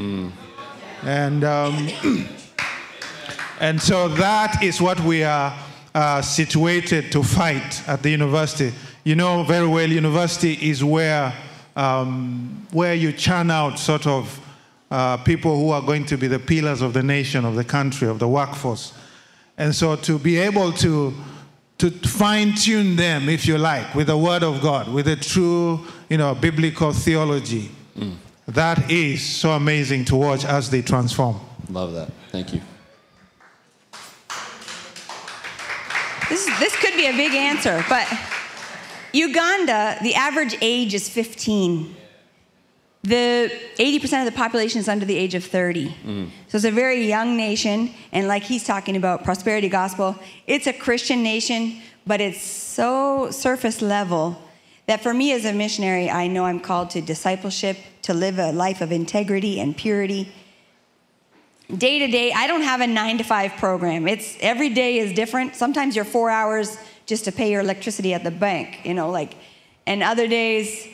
And, 1.04 1.44
um, 1.44 1.90
and 3.60 3.82
so 3.82 4.10
that 4.10 4.62
is 4.62 4.82
what 4.82 5.00
we 5.02 5.24
are 5.24 5.58
uh, 5.96 6.22
situated 6.22 7.12
to 7.14 7.24
fight 7.24 7.82
at 7.88 8.04
the 8.04 8.10
university. 8.10 8.74
You 9.04 9.16
know 9.16 9.44
very 9.44 9.68
well, 9.68 9.90
university 9.90 10.54
is 10.70 10.84
where, 10.84 11.34
um, 11.76 12.68
where 12.72 12.94
you 12.94 13.12
churn 13.12 13.50
out 13.50 13.80
sort 13.80 14.06
of 14.06 14.40
uh, 14.92 15.18
people 15.18 15.58
who 15.58 15.72
are 15.72 15.82
going 15.82 16.06
to 16.06 16.18
be 16.18 16.28
the 16.28 16.40
pillars 16.40 16.82
of 16.82 16.94
the 16.94 17.04
nation, 17.04 17.46
of 17.46 17.56
the 17.56 17.64
country, 17.64 18.08
of 18.08 18.20
the 18.20 18.28
workforce. 18.28 18.94
And 19.58 19.74
so 19.74 19.96
to 19.96 20.20
be 20.20 20.38
able 20.38 20.72
to, 20.74 21.14
to 21.78 21.92
fine 21.92 22.54
tune 22.56 22.96
them, 22.96 23.30
if 23.30 23.46
you 23.46 23.58
like, 23.58 23.94
with 23.96 24.08
the 24.08 24.18
Word 24.18 24.44
of 24.44 24.62
God, 24.62 24.88
with 24.90 25.08
a 25.08 25.16
true, 25.16 25.86
you 26.10 26.18
know, 26.18 26.36
biblical 26.36 26.92
theology, 26.92 27.72
that 28.48 28.90
is 28.90 29.24
so 29.24 29.52
amazing 29.52 30.06
to 30.06 30.16
watch 30.16 30.44
as 30.44 30.70
they 30.70 30.82
transform. 30.82 31.40
Love 31.70 31.94
that. 31.94 32.12
Thank 32.32 32.54
you. 32.54 32.62
This, 36.30 36.48
is, 36.48 36.60
this 36.60 36.76
could 36.78 36.96
be 36.96 37.08
a 37.08 37.12
big 37.12 37.34
answer, 37.34 37.84
but 37.88 38.08
Uganda, 39.14 39.98
the 40.02 40.16
average 40.16 40.56
age 40.62 40.94
is 40.94 41.10
15. 41.10 41.96
The 43.04 43.52
80% 43.78 44.20
of 44.20 44.26
the 44.26 44.38
population 44.38 44.80
is 44.80 44.90
under 44.90 45.06
the 45.06 45.18
age 45.18 45.34
of 45.34 45.46
30. 45.46 45.96
So 46.48 46.58
it's 46.58 46.66
a 46.66 46.72
very 46.72 47.08
young 47.08 47.38
nation, 47.38 47.94
and 48.12 48.28
like 48.28 48.44
he's 48.44 48.66
talking 48.66 48.98
about 48.98 49.24
prosperity 49.24 49.70
gospel, 49.70 50.16
it's 50.48 50.68
a 50.68 50.74
Christian 50.74 51.24
nation, 51.24 51.82
but 52.06 52.20
it's 52.20 52.42
so 52.42 53.32
surface 53.32 53.82
level 53.82 54.42
that 54.88 55.02
for 55.02 55.14
me 55.14 55.32
as 55.32 55.46
a 55.46 55.54
missionary, 55.54 56.10
I 56.10 56.28
know 56.28 56.46
I'm 56.46 56.60
called 56.60 56.90
to 56.92 57.02
discipleship, 57.02 57.78
to 58.04 58.14
live 58.14 58.38
a 58.38 58.52
life 58.52 58.82
of 58.82 58.92
integrity 58.92 59.60
and 59.60 59.78
purity 59.78 60.32
day 61.78 62.00
to 62.00 62.08
day 62.08 62.32
i 62.32 62.48
don't 62.48 62.64
have 62.64 62.82
a 62.82 62.88
nine 62.88 63.20
to 63.20 63.24
five 63.24 63.52
program 63.58 64.08
it's 64.08 64.36
every 64.42 64.70
day 64.70 64.98
is 64.98 65.14
different 65.14 65.56
sometimes 65.56 65.96
you're 65.96 66.04
four 66.04 66.32
hours 66.32 66.78
just 67.10 67.26
to 67.26 67.32
pay 67.32 67.52
your 67.52 67.62
electricity 67.62 68.14
at 68.14 68.24
the 68.24 68.32
bank 68.32 68.80
you 68.86 68.94
know 68.94 69.10
like 69.10 69.36
and 69.86 70.04
other 70.04 70.28
days 70.28 70.88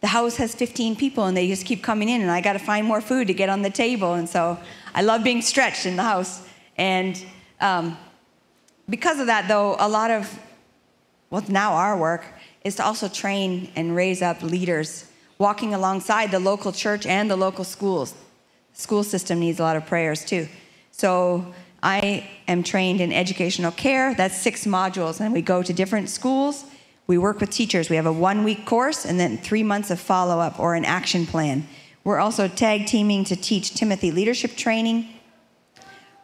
the 0.00 0.06
house 0.06 0.36
has 0.36 0.54
15 0.54 0.96
people 0.96 1.24
and 1.24 1.36
they 1.36 1.48
just 1.48 1.66
keep 1.66 1.82
coming 1.82 2.08
in 2.08 2.22
and 2.22 2.30
i 2.30 2.40
got 2.40 2.52
to 2.52 2.58
find 2.58 2.86
more 2.86 3.00
food 3.00 3.26
to 3.28 3.34
get 3.34 3.48
on 3.48 3.62
the 3.62 3.70
table. 3.70 4.14
And 4.14 4.28
so 4.28 4.58
i 4.94 5.02
love 5.02 5.24
being 5.24 5.42
stretched 5.42 5.86
in 5.86 5.96
the 5.96 6.02
house. 6.02 6.46
And 6.76 7.22
um, 7.60 7.96
because 8.88 9.18
of 9.18 9.26
that 9.26 9.48
though 9.48 9.76
a 9.78 9.88
lot 9.88 10.10
of 10.10 10.38
well 11.30 11.44
now 11.48 11.72
our 11.74 11.96
work 11.96 12.24
is 12.64 12.76
to 12.76 12.84
also 12.84 13.08
train 13.08 13.70
and 13.76 13.94
raise 13.94 14.22
up 14.22 14.42
leaders 14.42 15.10
walking 15.38 15.74
alongside 15.74 16.30
the 16.30 16.40
local 16.40 16.72
church 16.72 17.06
and 17.06 17.30
the 17.30 17.36
local 17.36 17.64
schools. 17.64 18.14
School 18.72 19.04
system 19.04 19.40
needs 19.40 19.58
a 19.60 19.62
lot 19.62 19.76
of 19.76 19.86
prayers 19.86 20.24
too. 20.24 20.48
So 20.92 21.52
I 21.82 22.28
am 22.48 22.62
trained 22.62 23.00
in 23.00 23.12
educational 23.12 23.70
care. 23.70 24.14
That's 24.14 24.36
six 24.36 24.64
modules, 24.64 25.20
and 25.20 25.32
we 25.32 25.42
go 25.42 25.62
to 25.62 25.72
different 25.72 26.10
schools. 26.10 26.64
We 27.06 27.18
work 27.18 27.40
with 27.40 27.50
teachers. 27.50 27.88
We 27.88 27.96
have 27.96 28.06
a 28.06 28.12
one 28.12 28.44
week 28.44 28.66
course 28.66 29.06
and 29.06 29.18
then 29.18 29.38
three 29.38 29.62
months 29.62 29.90
of 29.90 29.98
follow 29.98 30.40
up 30.40 30.58
or 30.60 30.74
an 30.74 30.84
action 30.84 31.24
plan. 31.26 31.66
We're 32.04 32.18
also 32.18 32.48
tag 32.48 32.86
teaming 32.86 33.24
to 33.24 33.36
teach 33.36 33.74
Timothy 33.74 34.10
leadership 34.10 34.56
training, 34.56 35.08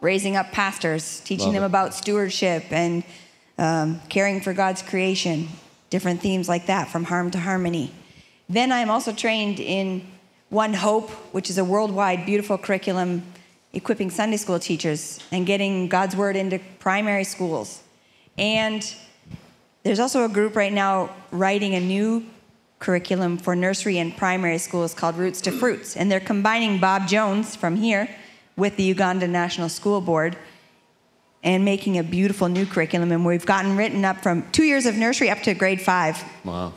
raising 0.01 0.35
up 0.35 0.51
pastors, 0.51 1.21
teaching 1.21 1.47
Love 1.47 1.53
them 1.55 1.63
it. 1.63 1.67
about 1.67 1.93
stewardship 1.93 2.65
and 2.71 3.03
um, 3.57 4.01
caring 4.09 4.41
for 4.41 4.53
God's 4.53 4.81
creation, 4.81 5.47
different 5.89 6.21
themes 6.21 6.49
like 6.49 6.67
that, 6.67 6.89
from 6.89 7.05
harm 7.05 7.31
to 7.31 7.39
harmony. 7.39 7.91
Then 8.49 8.71
I'm 8.71 8.89
also 8.89 9.11
trained 9.11 9.59
in 9.59 10.05
One 10.49 10.73
Hope, 10.73 11.09
which 11.33 11.49
is 11.49 11.57
a 11.57 11.65
worldwide 11.65 12.25
beautiful 12.25 12.57
curriculum 12.57 13.23
equipping 13.75 14.09
Sunday 14.09 14.37
school 14.37 14.57
teachers 14.57 15.19
and 15.31 15.45
getting 15.45 15.87
God's 15.87 16.15
word 16.15 16.35
into 16.35 16.59
primary 16.79 17.25
schools. 17.25 17.83
And 18.37 18.83
there's 19.83 19.99
also 19.99 20.25
a 20.25 20.29
group 20.29 20.55
right 20.55 20.73
now 20.73 21.13
writing 21.31 21.75
a 21.75 21.79
new 21.79 22.25
curriculum 22.79 23.37
for 23.37 23.55
nursery 23.55 23.97
and 23.97 24.15
primary 24.15 24.57
schools 24.57 24.93
called 24.93 25.17
Roots 25.17 25.41
to 25.41 25.51
Fruits. 25.51 25.95
And 25.95 26.11
they're 26.11 26.19
combining 26.19 26.79
Bob 26.79 27.07
Jones 27.07 27.55
from 27.55 27.75
here 27.75 28.09
with 28.55 28.77
the 28.77 28.83
Uganda 28.83 29.27
National 29.27 29.69
School 29.69 30.01
Board 30.01 30.37
and 31.43 31.63
making 31.63 31.97
a 31.97 32.03
beautiful 32.03 32.47
new 32.47 32.65
curriculum. 32.65 33.11
And 33.11 33.25
we've 33.25 33.45
gotten 33.45 33.77
written 33.77 34.03
up 34.03 34.23
from 34.23 34.49
two 34.51 34.63
years 34.63 34.85
of 34.85 34.95
nursery 34.95 35.29
up 35.29 35.41
to 35.43 35.53
grade 35.53 35.81
five. 35.81 36.23
Wow. 36.43 36.73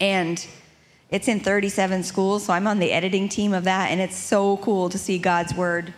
And 0.00 0.44
it's 1.10 1.26
in 1.28 1.40
37 1.40 2.04
schools, 2.04 2.44
so 2.44 2.52
I'm 2.52 2.66
on 2.66 2.78
the 2.78 2.92
editing 2.92 3.28
team 3.28 3.52
of 3.52 3.64
that. 3.64 3.90
And 3.90 4.00
it's 4.00 4.16
so 4.16 4.58
cool 4.58 4.88
to 4.90 4.98
see 4.98 5.18
God's 5.18 5.54
word 5.54 5.92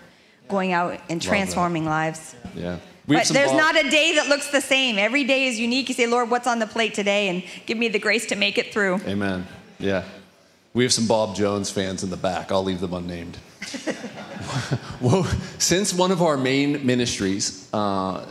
going 0.52 0.73
out 0.73 1.00
and 1.11 1.21
transforming 1.21 1.85
lives. 1.85 2.37
Yeah. 2.54 2.78
We 3.09 3.16
But 3.16 3.26
there's 3.28 3.49
vol- 3.50 3.59
not 3.59 3.75
a 3.85 3.90
day 3.90 4.14
that 4.14 4.28
looks 4.28 4.49
the 4.52 4.61
same. 4.61 4.97
Every 4.99 5.25
day 5.25 5.49
is 5.49 5.59
unique. 5.59 5.88
You 5.88 5.94
say, 5.97 6.06
Lord, 6.06 6.30
what's 6.30 6.47
on 6.47 6.61
the 6.61 6.68
plate 6.68 6.94
today? 6.94 7.28
And 7.28 7.42
give 7.66 7.76
me 7.76 7.88
the 7.88 7.99
grace 7.99 8.26
to 8.26 8.37
make 8.37 8.59
it 8.59 8.73
through. 8.73 9.00
Amen. 9.09 9.44
Yeah. 9.80 10.04
We 10.75 10.85
have 10.85 10.92
some 10.92 11.09
Bob 11.09 11.35
Jones 11.35 11.68
fans 11.71 12.04
in 12.04 12.11
the 12.11 12.16
back. 12.16 12.52
I'll 12.52 12.62
leave 12.62 12.80
them 12.80 12.94
unnamed. 12.94 13.38
well, 15.00 15.25
since 15.59 15.92
one 15.92 16.12
of 16.12 16.23
our 16.23 16.37
main 16.37 16.87
ministries, 16.87 17.68
uh, 17.75 18.25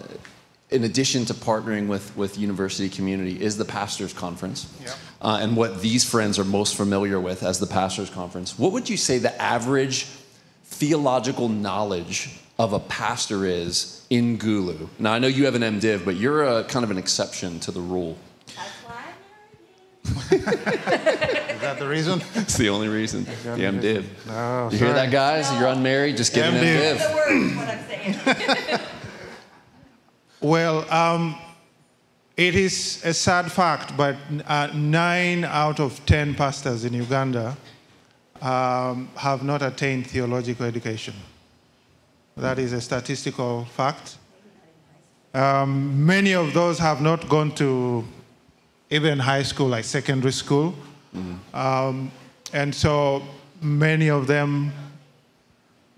in 0.70 0.84
addition 0.86 1.26
to 1.26 1.34
partnering 1.34 1.88
with, 1.88 2.16
with 2.16 2.38
university 2.40 2.88
community, 2.90 3.42
is 3.42 3.58
the 3.58 3.66
Pastors 3.66 4.14
Conference, 4.14 4.68
Yeah. 4.82 4.94
uh, 5.22 5.40
and 5.42 5.58
what 5.58 5.82
these 5.82 6.10
friends 6.10 6.40
are 6.40 6.46
most 6.46 6.76
familiar 6.78 7.20
with 7.20 7.44
as 7.44 7.60
the 7.60 7.68
Pastors 7.68 8.10
Conference, 8.10 8.58
what 8.58 8.72
would 8.72 8.90
you 8.90 8.98
say 8.98 9.18
the 9.18 9.40
average 9.42 10.08
theological 10.72 11.50
knowledge 11.50 12.40
of 12.58 12.74
a 12.74 12.80
pastor 12.80 13.46
is 13.46 14.06
in 14.10 14.38
Gulu? 14.38 14.88
Now, 15.00 15.14
I 15.14 15.20
know 15.20 15.28
you 15.28 15.46
have 15.46 15.56
an 15.56 15.62
MDiv, 15.62 16.04
but 16.06 16.16
you're 16.16 16.44
a, 16.44 16.64
kind 16.64 16.84
of 16.84 16.92
an 16.92 16.98
exception 16.98 17.60
to 17.62 17.72
the 17.72 17.82
rule. 17.82 18.18
Is 20.04 20.30
that 21.62 21.78
the 21.78 21.88
reason? 21.88 22.22
It's 22.36 22.58
the 22.58 22.70
only 22.70 22.88
reason. 22.88 23.26
The 23.26 23.64
MDiv. 23.76 24.06
Oh, 24.30 24.70
you 24.72 24.80
hear 24.80 24.94
that, 24.94 25.12
guys? 25.12 25.52
You're 25.54 25.68
unmarried, 25.70 26.18
just 26.18 26.34
give 26.34 26.46
an 26.46 26.56
MDiv. 26.56 26.98
MDiv. 26.98 27.08
The 27.08 27.16
word 27.16 27.32
is 27.32 27.56
what 27.56 27.68
I'm 27.68 27.86
saying. 27.88 28.80
Well, 30.42 30.92
um, 30.92 31.36
it 32.36 32.56
is 32.56 33.00
a 33.06 33.14
sad 33.14 33.52
fact, 33.52 33.96
but 33.96 34.16
uh, 34.48 34.70
nine 34.74 35.44
out 35.46 35.80
of 35.80 36.04
ten 36.08 36.34
pastors 36.34 36.84
in 36.84 36.94
Uganda 36.94 37.56
um, 38.42 39.10
have 39.16 39.44
not 39.44 39.62
attained 39.62 40.08
theological 40.08 40.66
education. 40.66 41.14
That 42.38 42.60
is 42.60 42.74
a 42.74 42.82
statistical 42.82 43.66
fact. 43.66 44.18
Um, 45.34 46.06
many 46.06 46.34
of 46.34 46.54
those 46.54 46.80
have 46.80 47.02
not 47.02 47.30
gone 47.30 47.54
to 47.56 48.04
even 48.90 49.20
high 49.20 49.44
school, 49.44 49.68
like 49.68 49.86
secondary 49.86 50.34
school. 50.34 50.74
Um, 51.54 52.12
and 52.54 52.74
so 52.74 53.24
many 53.62 54.10
of 54.10 54.28
them 54.28 54.74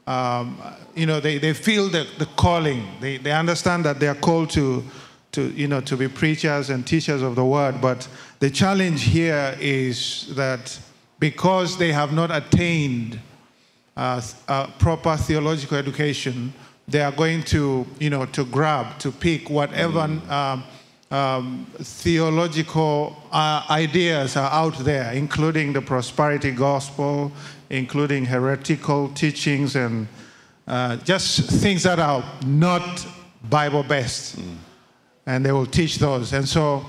um, 0.06 0.62
you 0.96 1.06
know, 1.06 1.20
they, 1.20 1.38
they 1.38 1.54
feel 1.54 1.90
the, 1.90 2.08
the 2.18 2.26
calling. 2.26 2.88
They, 3.00 3.18
they 3.18 3.32
understand 3.32 3.86
that 3.86 4.00
they 4.00 4.08
are 4.08 4.16
called 4.16 4.50
to, 4.52 4.84
to, 5.32 5.50
you 5.52 5.68
know, 5.68 5.82
to 5.82 5.96
be 5.96 6.08
preachers 6.08 6.70
and 6.70 6.86
teachers 6.86 7.22
of 7.22 7.36
the 7.36 7.46
word. 7.46 7.80
But 7.82 8.08
the 8.40 8.50
challenge 8.50 9.04
here 9.04 9.56
is 9.60 10.34
that 10.36 10.78
because 11.24 11.78
they 11.78 11.94
have 11.94 12.12
not 12.12 12.30
attained 12.36 13.18
uh, 13.96 14.22
uh, 14.50 14.68
proper 14.78 15.16
theological 15.16 15.78
education, 15.78 16.54
they 16.86 17.00
are 17.00 17.14
going 17.14 17.42
to, 17.42 17.88
you 17.98 18.10
know, 18.10 18.26
to 18.26 18.44
grab, 18.44 19.00
to 19.00 19.10
pick 19.10 19.50
whatever 19.50 20.02
um, 20.02 20.66
um, 21.12 21.66
theological 21.80 23.16
uh, 23.32 23.64
ideas 23.70 24.36
are 24.36 24.52
out 24.52 24.78
there, 24.80 25.14
including 25.14 25.72
the 25.72 25.82
prosperity 25.82 26.52
gospel, 26.52 27.32
including 27.70 28.26
heretical 28.26 29.08
teachings, 29.14 29.78
and 29.78 30.10
uh, 30.68 30.98
just 30.98 31.50
things 31.50 31.84
that 31.84 32.00
are 32.00 32.22
not 32.46 33.08
Bible 33.50 33.84
based. 33.84 34.40
And 35.26 35.46
they 35.46 35.54
will 35.54 35.68
teach 35.68 36.00
those. 36.00 36.34
And 36.34 36.46
so 36.46 36.86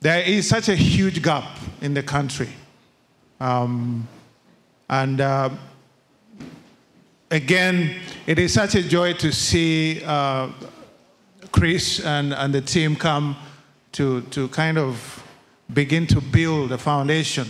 there 0.00 0.22
is 0.22 0.48
such 0.48 0.68
a 0.68 0.74
huge 0.74 1.22
gap 1.22 1.58
in 1.80 1.94
the 1.94 2.02
country. 2.02 2.48
Um, 3.40 4.08
and 4.88 5.20
uh, 5.20 5.50
again, 7.30 8.00
it 8.26 8.38
is 8.38 8.52
such 8.52 8.74
a 8.74 8.82
joy 8.82 9.12
to 9.14 9.32
see 9.32 10.02
uh, 10.04 10.50
Chris 11.52 12.00
and, 12.04 12.32
and 12.34 12.54
the 12.54 12.60
team 12.60 12.96
come 12.96 13.36
to, 13.92 14.22
to 14.22 14.48
kind 14.48 14.78
of 14.78 15.22
begin 15.72 16.06
to 16.06 16.20
build 16.20 16.72
a 16.72 16.78
foundation 16.78 17.46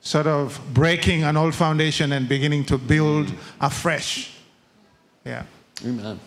sort 0.00 0.26
of 0.26 0.60
breaking 0.72 1.24
an 1.24 1.36
old 1.36 1.54
foundation 1.54 2.12
and 2.12 2.28
beginning 2.28 2.64
to 2.64 2.78
build 2.78 3.32
afresh. 3.60 4.32
Yeah. 5.24 5.42
Amen. 5.84 6.18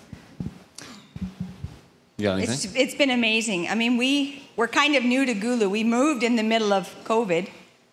You 2.18 2.28
got? 2.28 2.40
It's, 2.40 2.76
it's 2.76 2.94
been 2.94 3.10
amazing. 3.10 3.68
I 3.70 3.76
mean, 3.76 3.98
we 3.98 4.44
were 4.56 4.68
kind 4.68 4.96
of 4.96 5.04
new 5.04 5.26
to 5.26 5.34
Gulu. 5.34 5.70
We 5.70 5.84
moved 5.84 6.22
in 6.22 6.36
the 6.36 6.44
middle 6.44 6.72
of 6.74 6.94
COVID, 7.06 7.50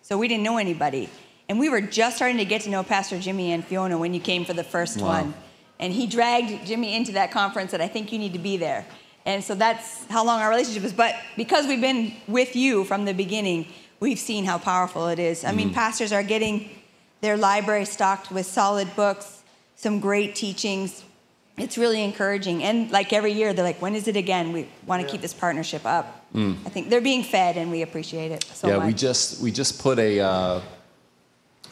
so 0.08 0.16
we 0.16 0.26
didn't 0.26 0.42
know 0.42 0.56
anybody. 0.56 1.10
And 1.50 1.58
we 1.58 1.68
were 1.68 1.82
just 1.82 2.16
starting 2.16 2.38
to 2.38 2.46
get 2.46 2.62
to 2.62 2.70
know 2.70 2.82
Pastor 2.82 3.18
Jimmy 3.18 3.52
and 3.52 3.62
Fiona 3.62 3.98
when 3.98 4.14
you 4.14 4.20
came 4.20 4.46
for 4.46 4.54
the 4.54 4.64
first 4.64 4.98
Wow. 4.98 5.08
one. 5.08 5.34
And 5.78 5.92
he 5.92 6.06
dragged 6.06 6.66
Jimmy 6.66 6.96
into 6.96 7.12
that 7.12 7.30
conference 7.30 7.72
that 7.72 7.82
I 7.82 7.88
think 7.88 8.10
you 8.10 8.18
need 8.18 8.32
to 8.32 8.38
be 8.38 8.56
there. 8.56 8.86
And 9.26 9.44
so 9.44 9.54
that's 9.54 10.06
how 10.06 10.24
long 10.24 10.40
our 10.40 10.48
relationship 10.48 10.82
is. 10.84 10.94
But 10.94 11.14
because 11.36 11.66
we've 11.66 11.80
been 11.80 12.14
with 12.26 12.56
you 12.56 12.84
from 12.84 13.04
the 13.04 13.12
beginning, 13.12 13.66
we've 14.00 14.18
seen 14.18 14.46
how 14.46 14.56
powerful 14.56 15.08
it 15.08 15.18
is. 15.18 15.44
I 15.44 15.52
mean, 15.52 15.70
mm. 15.70 15.74
pastors 15.74 16.10
are 16.10 16.22
getting 16.22 16.70
their 17.20 17.36
library 17.36 17.84
stocked 17.84 18.30
with 18.30 18.46
solid 18.46 18.96
books, 18.96 19.42
some 19.76 20.00
great 20.00 20.34
teachings. 20.34 21.04
It's 21.58 21.78
really 21.78 22.02
encouraging. 22.02 22.62
And 22.62 22.90
like 22.90 23.12
every 23.12 23.32
year, 23.32 23.52
they're 23.52 23.64
like, 23.64 23.80
when 23.82 23.94
is 23.94 24.08
it 24.08 24.16
again? 24.16 24.52
We 24.52 24.68
want 24.86 25.02
to 25.02 25.08
keep 25.08 25.20
this 25.20 25.34
partnership 25.34 25.84
up. 25.84 26.18
I 26.66 26.68
think 26.68 26.90
they're 26.90 27.00
being 27.00 27.22
fed, 27.22 27.56
and 27.56 27.70
we 27.70 27.82
appreciate 27.82 28.32
it 28.32 28.44
so 28.52 28.68
yeah, 28.68 28.76
much. 28.76 28.86
we 28.86 28.92
just 28.92 29.42
we 29.42 29.50
just 29.50 29.80
put 29.80 29.98
a 29.98 30.20
uh, 30.20 30.60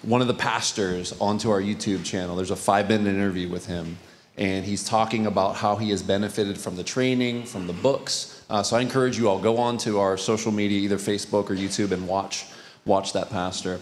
one 0.03 0.23
of 0.23 0.29
the 0.29 0.35
pastors 0.35 1.13
onto 1.21 1.51
our 1.51 1.61
YouTube 1.61 2.05
channel. 2.05 2.37
There's 2.37 2.51
a 2.51 2.57
five 2.57 2.89
minute 2.89 3.09
interview 3.09 3.49
with 3.49 3.67
him, 3.67 3.99
and 4.37 4.65
he's 4.65 4.83
talking 4.83 5.27
about 5.27 5.57
how 5.57 5.77
he 5.77 5.91
has 5.91 6.03
benefited 6.03 6.57
from 6.57 6.77
the 6.77 6.85
training, 6.85 7.45
from 7.45 7.67
the 7.67 7.75
books. 7.75 8.45
Uh, 8.49 8.63
so 8.63 8.77
I 8.77 8.81
encourage 8.81 9.19
you 9.19 9.29
all 9.29 9.39
go 9.39 9.59
on 9.59 9.77
to 9.79 10.01
our 10.01 10.17
social 10.17 10.53
media, 10.53 10.81
either 10.81 10.97
Facebook 10.97 11.51
or 11.51 11.55
YouTube, 11.55 11.93
and 11.93 12.09
watch 12.09 12.47
watch 12.87 13.13
that 13.13 13.29
pastor. 13.29 13.81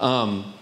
Um, 0.00 0.54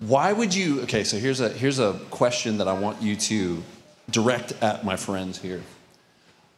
why 0.00 0.32
would 0.32 0.52
you? 0.52 0.82
Okay, 0.82 1.04
so 1.04 1.18
here's 1.18 1.40
a 1.40 1.50
here's 1.50 1.78
a 1.78 2.00
question 2.10 2.58
that 2.58 2.66
I 2.66 2.72
want 2.72 3.00
you 3.00 3.14
to 3.14 3.62
direct 4.10 4.52
at 4.62 4.84
my 4.84 4.96
friends 4.96 5.40
here. 5.40 5.62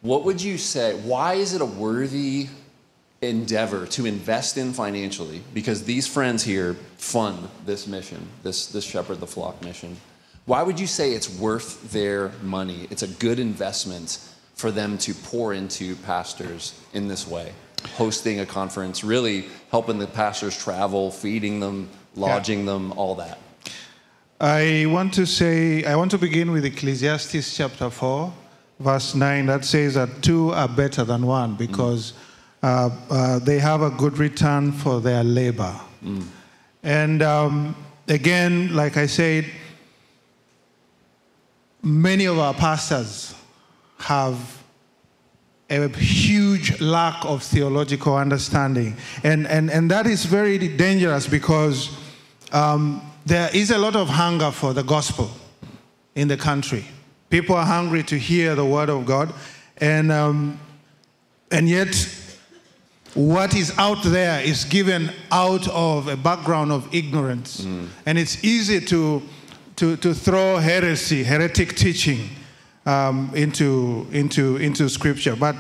What 0.03 0.25
would 0.25 0.41
you 0.43 0.59
say? 0.59 0.95
Why 0.95 1.35
is 1.35 1.55
it 1.55 1.61
a 1.61 1.67
worthy 1.67 2.49
endeavor 3.23 3.87
to 3.87 4.07
invest 4.07 4.57
in 4.57 4.73
financially? 4.73 5.43
Because 5.55 5.85
these 5.85 6.07
friends 6.07 6.43
here 6.45 6.75
fund 6.97 7.49
this 7.65 7.87
mission, 7.87 8.29
this, 8.43 8.67
this 8.67 8.85
Shepherd 8.85 9.21
the 9.21 9.26
Flock 9.26 9.62
mission. 9.65 9.97
Why 10.45 10.62
would 10.62 10.79
you 10.79 10.87
say 10.87 11.12
it's 11.12 11.29
worth 11.29 11.91
their 11.93 12.31
money? 12.43 12.87
It's 12.91 13.03
a 13.03 13.09
good 13.09 13.38
investment 13.38 14.19
for 14.55 14.71
them 14.71 14.97
to 14.99 15.12
pour 15.12 15.53
into 15.53 15.97
pastors 15.97 16.79
in 16.95 17.09
this 17.09 17.26
way, 17.26 17.53
hosting 17.95 18.41
a 18.41 18.47
conference, 18.47 19.03
really 19.03 19.47
helping 19.71 19.99
the 19.99 20.07
pastors 20.07 20.57
travel, 20.57 21.11
feeding 21.11 21.61
them, 21.61 21.88
lodging 22.15 22.65
them, 22.65 22.93
all 22.93 23.17
that. 23.17 23.38
I 24.40 24.85
want 24.88 25.14
to 25.14 25.26
say, 25.26 25.83
I 25.85 25.97
want 25.97 26.11
to 26.11 26.19
begin 26.19 26.50
with 26.50 26.66
Ecclesiastes 26.66 27.57
chapter 27.57 27.88
4, 27.88 28.33
verse 28.81 29.14
9, 29.14 29.47
that 29.47 29.64
says 29.64 29.95
that 29.95 30.23
two 30.23 30.50
are 30.52 30.69
better 30.69 31.05
than 31.05 31.26
one 31.26 31.55
because 31.55 32.12
uh, 32.62 32.90
uh, 33.09 33.38
they 33.38 33.59
have 33.59 33.81
a 33.81 33.88
good 33.88 34.19
return 34.19 34.73
for 34.73 35.00
their 35.00 35.25
labor. 35.25 35.75
And 36.83 37.23
um, 37.23 37.75
again, 38.09 38.76
like 38.76 38.99
I 38.99 39.07
said, 39.07 39.47
many 41.83 42.26
of 42.26 42.38
our 42.38 42.52
pastors 42.52 43.35
have 44.00 44.62
a 45.71 45.88
huge 45.88 46.78
lack 46.78 47.25
of 47.25 47.43
theological 47.43 48.14
understanding. 48.14 48.97
And, 49.25 49.47
and, 49.47 49.71
and 49.71 49.90
that 49.90 50.07
is 50.07 50.26
very 50.26 50.59
dangerous 50.59 51.26
because 51.26 51.97
um, 52.52 53.00
there 53.26 53.50
is 53.52 53.73
a 53.73 53.78
lot 53.78 53.97
of 53.97 54.09
hunger 54.09 54.52
for 54.52 54.73
the 54.73 54.85
gospel 54.85 55.30
in 56.14 56.28
the 56.28 56.37
country. 56.37 56.85
People 57.28 57.56
are 57.56 57.66
hungry 57.66 58.04
to 58.04 58.16
hear 58.16 58.54
the 58.54 58.64
word 58.64 58.88
of 58.88 59.04
God. 59.04 59.35
And, 59.78 60.12
um, 60.12 60.61
and 61.50 61.68
yet, 61.68 61.88
what 63.14 63.54
is 63.56 63.76
out 63.78 64.02
there 64.04 64.41
is 64.41 64.65
given 64.65 65.10
out 65.32 65.67
of 65.69 66.06
a 66.06 66.17
background 66.17 66.71
of 66.71 66.95
ignorance. 66.95 67.65
And 68.06 68.17
it's 68.17 68.45
easy 68.45 68.80
to, 68.86 69.23
to, 69.75 69.97
to 69.97 70.15
throw 70.15 70.58
heresy, 70.58 71.25
heretic 71.25 71.75
teaching 71.75 72.28
um, 72.86 73.32
into, 73.34 74.06
into, 74.12 74.56
into 74.58 74.89
scripture. 74.89 75.34
But 75.34 75.56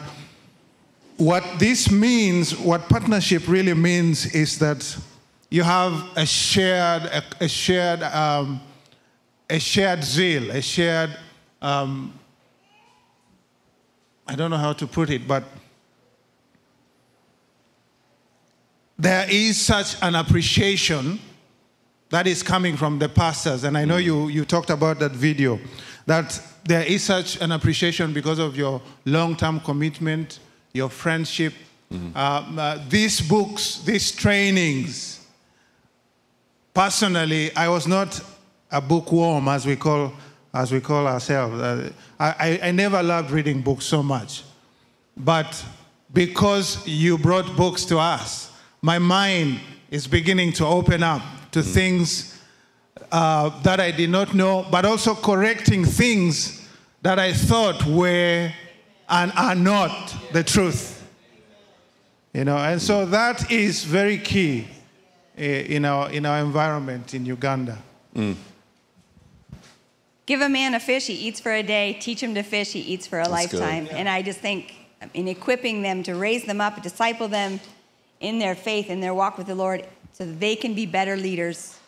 what 1.16 1.42
this 1.58 1.90
means, 1.90 2.56
what 2.56 2.88
partnership 2.88 3.48
really 3.48 3.74
means, 3.74 4.26
is 4.34 4.60
that 4.60 4.96
you 5.50 5.62
have 5.62 6.16
a 6.16 6.26
shared, 6.26 7.04
a, 7.04 7.22
a 7.40 7.48
shared, 7.48 8.02
um, 8.02 8.60
a 9.48 9.58
shared 9.58 10.02
zeal, 10.02 10.50
a 10.50 10.60
shared, 10.60 11.16
um, 11.62 12.12
I 14.26 14.34
don't 14.34 14.50
know 14.50 14.56
how 14.56 14.72
to 14.72 14.86
put 14.86 15.10
it, 15.10 15.28
but 15.28 15.44
there 18.98 19.26
is 19.30 19.60
such 19.60 19.96
an 20.02 20.14
appreciation 20.14 21.20
that 22.10 22.26
is 22.26 22.42
coming 22.42 22.76
from 22.76 22.98
the 22.98 23.08
pastors. 23.08 23.64
And 23.64 23.76
I 23.76 23.84
know 23.84 23.98
you, 23.98 24.28
you 24.28 24.44
talked 24.44 24.70
about 24.70 24.98
that 25.00 25.12
video, 25.12 25.60
that 26.06 26.40
there 26.64 26.82
is 26.82 27.04
such 27.04 27.40
an 27.40 27.52
appreciation 27.52 28.12
because 28.12 28.38
of 28.38 28.56
your 28.56 28.80
long 29.04 29.36
term 29.36 29.60
commitment, 29.60 30.40
your 30.72 30.88
friendship. 30.88 31.52
Um, 32.16 32.58
uh, 32.58 32.78
these 32.88 33.20
books, 33.20 33.78
these 33.84 34.10
trainings, 34.10 35.15
personally, 36.76 37.56
I 37.56 37.70
was 37.70 37.86
not 37.86 38.20
a 38.70 38.82
bookworm, 38.82 39.48
as 39.48 39.64
we 39.64 39.76
call, 39.76 40.12
as 40.52 40.70
we 40.70 40.80
call 40.82 41.06
ourselves. 41.06 41.58
Uh, 41.58 41.90
I, 42.20 42.60
I, 42.64 42.70
never 42.70 43.02
loved 43.02 43.30
reading 43.30 43.62
books 43.62 43.86
so 43.86 44.02
much. 44.02 44.42
But 45.16 45.64
because 46.12 46.86
you 46.86 47.16
brought 47.16 47.56
books 47.56 47.86
to 47.86 47.98
us, 47.98 48.52
my 48.82 48.98
mind 48.98 49.58
is 49.90 50.06
beginning 50.06 50.52
to 50.52 50.66
open 50.66 51.02
up 51.02 51.22
to 51.52 51.62
things 51.62 52.38
uh, 53.10 53.48
that 53.62 53.80
I 53.80 53.90
did 53.90 54.10
not 54.10 54.34
know, 54.34 54.66
but 54.70 54.84
also 54.84 55.14
correcting 55.14 55.82
things 55.82 56.68
that 57.00 57.18
I 57.18 57.32
thought 57.32 57.86
were 57.86 58.52
and 59.08 59.32
are 59.34 59.54
not 59.54 60.14
the 60.34 60.44
truth. 60.44 61.08
You 62.34 62.44
know, 62.44 62.58
and 62.58 62.82
so 62.82 63.06
that 63.06 63.50
is 63.50 63.82
very 63.82 64.18
key 64.18 64.68
Eh, 65.36 65.66
in 65.68 65.84
our, 65.84 66.10
in 66.10 66.24
our 66.24 66.38
environment 66.38 67.12
in 67.12 67.26
Uganda. 67.26 67.78
Mm. 68.14 68.36
Give 70.24 70.40
a 70.40 70.48
man 70.48 70.74
a 70.74 70.80
fish, 70.80 71.06
he 71.06 71.12
eats 71.12 71.40
for 71.40 71.52
a 71.52 71.62
day. 71.62 71.98
Teach 72.00 72.22
him 72.22 72.34
to 72.34 72.42
fish, 72.42 72.72
he 72.72 72.80
eats 72.80 73.06
for 73.06 73.20
a 73.20 73.28
That's 73.28 73.52
good. 73.52 73.60
lifetime. 73.60 73.88
And 73.92 74.08
I 74.08 74.22
just 74.22 74.40
think 74.40 74.74
in 75.12 75.28
equipping 75.28 75.82
them 75.82 76.02
to 76.04 76.14
raise 76.14 76.44
them 76.44 76.60
up, 76.60 76.82
disciple 76.82 77.28
them 77.28 77.60
in 78.20 78.38
their 78.38 78.54
faith, 78.54 78.88
in 78.88 79.00
their 79.00 79.12
walk 79.12 79.36
with 79.36 79.46
the 79.46 79.54
Lord, 79.54 79.86
so 80.12 80.24
that 80.24 80.40
they 80.40 80.56
can 80.56 80.74
be 80.74 80.86
better 80.86 81.16
leaders, 81.16 81.78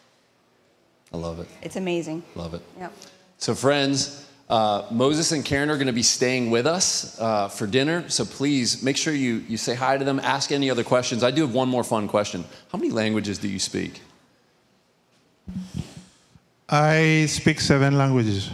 I 1.10 1.16
love 1.16 1.40
it. 1.40 1.48
it's 1.62 1.76
amazing. 1.76 2.22
Love 2.34 2.52
it. 2.52 2.60
Yep. 2.78 2.92
So, 3.38 3.54
friends, 3.54 4.27
uh, 4.48 4.86
Moses 4.90 5.32
and 5.32 5.44
Karen 5.44 5.68
are 5.68 5.76
going 5.76 5.88
to 5.88 5.92
be 5.92 6.02
staying 6.02 6.50
with 6.50 6.66
us 6.66 7.20
uh, 7.20 7.48
for 7.48 7.66
dinner. 7.66 8.08
So, 8.08 8.24
please 8.24 8.82
make 8.82 8.96
sure 8.96 9.12
you, 9.12 9.44
you 9.48 9.58
say 9.58 9.74
hi 9.74 9.98
to 9.98 10.04
them, 10.04 10.18
ask 10.20 10.52
any 10.52 10.70
other 10.70 10.84
questions. 10.84 11.22
I 11.22 11.30
do 11.30 11.42
have 11.42 11.54
one 11.54 11.68
more 11.68 11.84
fun 11.84 12.08
question. 12.08 12.44
How 12.72 12.78
many 12.78 12.90
languages 12.90 13.38
do 13.38 13.48
you 13.48 13.58
speak? 13.58 14.00
I 16.68 17.26
speak 17.28 17.60
seven 17.60 17.98
languages. 17.98 18.50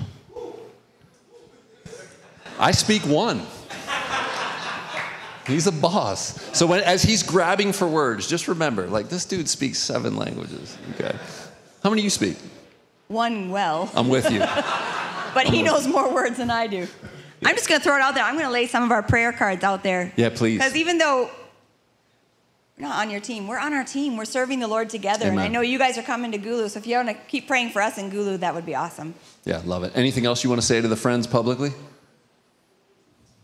I 2.58 2.72
speak 2.72 3.02
one. 3.02 3.42
He's 5.46 5.66
a 5.66 5.72
boss. 5.72 6.40
So, 6.56 6.66
when, 6.66 6.82
as 6.82 7.04
he's 7.04 7.22
grabbing 7.22 7.72
for 7.72 7.86
words, 7.86 8.26
just 8.26 8.48
remember 8.48 8.88
like, 8.88 9.08
this 9.08 9.24
dude 9.24 9.48
speaks 9.48 9.78
seven 9.78 10.16
languages. 10.16 10.76
Okay. 10.94 11.16
How 11.84 11.90
many 11.90 12.02
do 12.02 12.04
you 12.04 12.10
speak? 12.10 12.36
One 13.06 13.50
well, 13.50 13.90
I'm 13.94 14.08
with 14.08 14.28
you. 14.32 14.42
but 15.34 15.46
he 15.46 15.62
knows 15.62 15.86
more 15.86 16.12
words 16.12 16.36
than 16.38 16.50
I 16.50 16.66
do. 16.66 16.86
I'm 17.44 17.56
just 17.56 17.68
going 17.68 17.80
to 17.80 17.84
throw 17.84 17.96
it 17.96 18.00
out 18.00 18.14
there. 18.14 18.24
I'm 18.24 18.34
going 18.34 18.46
to 18.46 18.52
lay 18.52 18.66
some 18.66 18.82
of 18.82 18.90
our 18.90 19.02
prayer 19.02 19.32
cards 19.32 19.62
out 19.64 19.82
there. 19.82 20.12
Yeah, 20.16 20.30
please. 20.30 20.58
Because 20.58 20.76
even 20.76 20.98
though 20.98 21.30
we're 22.78 22.88
not 22.88 22.96
on 22.96 23.10
your 23.10 23.20
team, 23.20 23.46
we're 23.46 23.58
on 23.58 23.74
our 23.74 23.84
team. 23.84 24.16
We're 24.16 24.24
serving 24.24 24.60
the 24.60 24.68
Lord 24.68 24.88
together. 24.88 25.28
And 25.28 25.38
I 25.38 25.48
know 25.48 25.60
you 25.60 25.78
guys 25.78 25.98
are 25.98 26.02
coming 26.02 26.32
to 26.32 26.38
Gulu, 26.38 26.70
so 26.70 26.78
if 26.78 26.86
you 26.86 26.96
want 26.96 27.08
to 27.08 27.14
keep 27.14 27.46
praying 27.46 27.70
for 27.70 27.82
us 27.82 27.98
in 27.98 28.10
Gulu, 28.10 28.40
that 28.40 28.54
would 28.54 28.64
be 28.64 28.74
awesome. 28.74 29.14
Yeah, 29.44 29.60
love 29.64 29.84
it. 29.84 29.92
Anything 29.94 30.24
else 30.24 30.42
you 30.42 30.50
want 30.50 30.62
to 30.62 30.66
say 30.66 30.80
to 30.80 30.88
the 30.88 30.96
friends 30.96 31.26
publicly? 31.26 31.70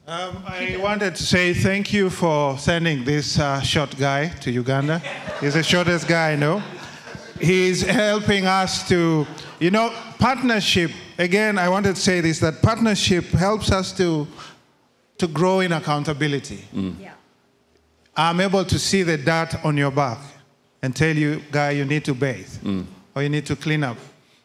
Um, 0.06 0.42
I 0.46 0.76
wanted 0.80 1.14
to 1.14 1.22
say 1.22 1.54
thank 1.54 1.92
you 1.92 2.10
for 2.10 2.58
sending 2.58 3.04
this 3.04 3.38
uh, 3.38 3.60
short 3.60 3.96
guy 3.96 4.28
to 4.40 4.50
Uganda. 4.50 5.00
He's 5.40 5.54
the 5.54 5.62
shortest 5.62 6.08
guy 6.08 6.32
I 6.32 6.36
know. 6.36 6.62
He's 7.40 7.82
helping 7.82 8.46
us 8.46 8.88
to, 8.88 9.26
you 9.58 9.70
know, 9.70 9.92
partnership. 10.18 10.90
Again, 11.18 11.58
I 11.58 11.68
wanted 11.68 11.96
to 11.96 12.00
say 12.00 12.20
this 12.20 12.38
that 12.40 12.62
partnership 12.62 13.24
helps 13.26 13.70
us 13.72 13.92
to, 13.96 14.26
to 15.18 15.26
grow 15.26 15.60
in 15.60 15.72
accountability. 15.72 16.64
Mm. 16.74 17.00
Yeah. 17.00 17.12
I'm 18.16 18.40
able 18.40 18.64
to 18.64 18.78
see 18.78 19.02
the 19.02 19.16
dirt 19.16 19.64
on 19.64 19.76
your 19.76 19.90
back. 19.90 20.18
and 20.82 20.94
tell 20.96 21.16
you, 21.16 21.42
guy, 21.50 21.70
you 21.70 21.84
need 21.84 22.04
to 22.04 22.14
bathe 22.14 22.48
mm. 22.62 22.84
or 23.14 23.22
you 23.22 23.28
need 23.28 23.46
to 23.46 23.56
clean 23.56 23.84
up. 23.84 23.96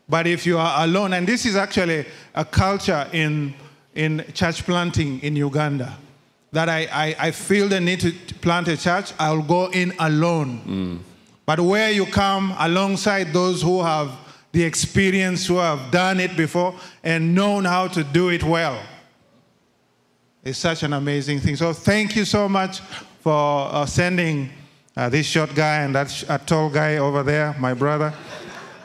But 0.08 0.28
if 0.28 0.46
you 0.46 0.58
are 0.58 0.84
alone, 0.84 1.14
and 1.14 1.26
this 1.26 1.46
is 1.46 1.56
actually 1.56 2.06
a 2.34 2.46
culture 2.46 3.08
in, 3.12 3.54
in 3.96 4.24
church 4.34 4.64
planting 4.64 5.20
in 5.22 5.36
Uganda, 5.36 5.98
that 6.52 6.70
I, 6.70 6.88
I, 6.92 7.16
I 7.20 7.32
feel 7.32 7.68
the 7.68 7.80
need 7.80 8.02
to 8.02 8.12
plant 8.36 8.68
a 8.68 8.78
church, 8.78 9.14
I'll 9.20 9.42
go 9.42 9.72
in 9.72 9.94
alone. 10.00 10.62
Mm. 10.68 11.00
But 11.46 11.60
where 11.60 11.92
you 11.92 12.06
come 12.06 12.56
alongside 12.58 13.32
those 13.34 13.62
who 13.62 13.84
have 13.84 14.12
the 14.52 14.64
experience, 14.64 15.46
who 15.46 15.58
have 15.58 15.92
done 15.92 16.20
it 16.20 16.36
before, 16.38 16.74
and 17.04 17.36
known 17.36 17.66
how 17.66 17.88
to 17.90 18.04
do 18.04 18.30
it 18.30 18.44
well, 18.44 18.82
it's 20.44 20.58
such 20.60 20.84
an 20.84 20.94
amazing 20.94 21.40
thing. 21.40 21.56
So 21.56 21.74
thank 21.74 22.16
you 22.16 22.26
so 22.26 22.48
much 22.48 22.80
for 23.22 23.68
uh, 23.72 23.86
sending 23.86 24.50
uh, 24.96 25.10
this 25.10 25.26
short 25.26 25.54
guy 25.56 25.78
and 25.82 25.94
that 25.96 26.10
sh- 26.10 26.24
uh, 26.30 26.38
tall 26.38 26.70
guy 26.70 26.98
over 26.98 27.24
there, 27.24 27.56
my 27.60 27.74
brother. 27.74 28.14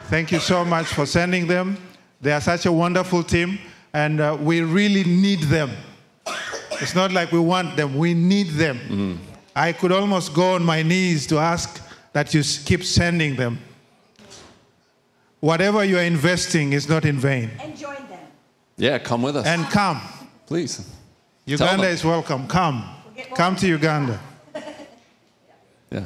Thank 0.05 0.33
you 0.33 0.41
so 0.41 0.65
much 0.65 0.87
for 0.87 1.07
sending 1.07 1.47
them. 1.47 1.77
They 2.21 2.33
are 2.33 2.41
such 2.41 2.67
a 2.67 2.73
wonderful 2.73 3.23
team, 3.23 3.59
and 3.93 4.21
uh, 4.21 4.37
we 4.41 4.63
really 4.63 5.05
need 5.05 5.41
them. 5.43 5.71
It's 6.81 6.95
not 6.95 7.13
like 7.13 7.31
we 7.31 7.39
want 7.39 7.77
them, 7.77 7.97
we 7.97 8.15
need 8.15 8.49
them. 8.49 9.21
I 9.55 9.73
could 9.73 9.93
almost 9.93 10.35
go 10.35 10.55
on 10.55 10.65
my 10.65 10.83
knees 10.83 11.27
to 11.29 11.39
ask 11.39 11.80
that 12.13 12.35
you 12.35 12.43
keep 12.43 12.85
sending 12.85 13.37
them. 13.37 13.59
Whatever 15.41 15.85
you 15.85 15.97
are 15.97 16.03
investing 16.03 16.73
is 16.73 16.89
not 16.89 17.05
in 17.05 17.19
vain. 17.19 17.51
And 17.61 17.77
join 17.77 17.95
them. 17.95 18.21
Yeah, 18.77 18.99
come 18.99 19.23
with 19.23 19.37
us. 19.37 19.47
And 19.47 19.65
come. 19.67 20.01
Please. 20.47 20.87
Uganda 21.47 21.89
is 21.89 22.05
welcome. 22.05 22.47
Come. 22.47 22.85
Come 23.35 23.57
to 23.57 23.67
Uganda. 23.67 24.21
Yeah. 25.93 26.05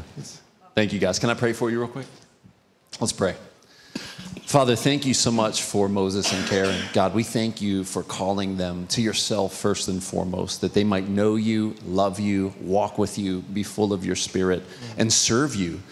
Thank 0.74 0.94
you, 0.94 0.98
guys. 0.98 1.18
Can 1.18 1.28
I 1.28 1.34
pray 1.34 1.52
for 1.52 1.70
you 1.70 1.78
real 1.78 1.88
quick? 1.88 2.06
Let's 3.00 3.12
pray. 3.12 3.34
Father, 4.46 4.76
thank 4.76 5.04
you 5.04 5.12
so 5.12 5.30
much 5.30 5.62
for 5.62 5.90
Moses 5.90 6.32
and 6.32 6.48
Karen. 6.48 6.80
God, 6.94 7.14
we 7.14 7.22
thank 7.22 7.60
you 7.60 7.84
for 7.84 8.02
calling 8.02 8.56
them 8.56 8.86
to 8.86 9.02
yourself 9.02 9.54
first 9.54 9.88
and 9.88 10.02
foremost, 10.02 10.62
that 10.62 10.72
they 10.72 10.84
might 10.84 11.08
know 11.08 11.36
you, 11.36 11.74
love 11.84 12.18
you, 12.18 12.54
walk 12.62 12.96
with 12.96 13.18
you, 13.18 13.42
be 13.42 13.62
full 13.62 13.92
of 13.92 14.06
your 14.06 14.16
spirit, 14.16 14.62
and 14.96 15.12
serve 15.12 15.54
you 15.54 15.82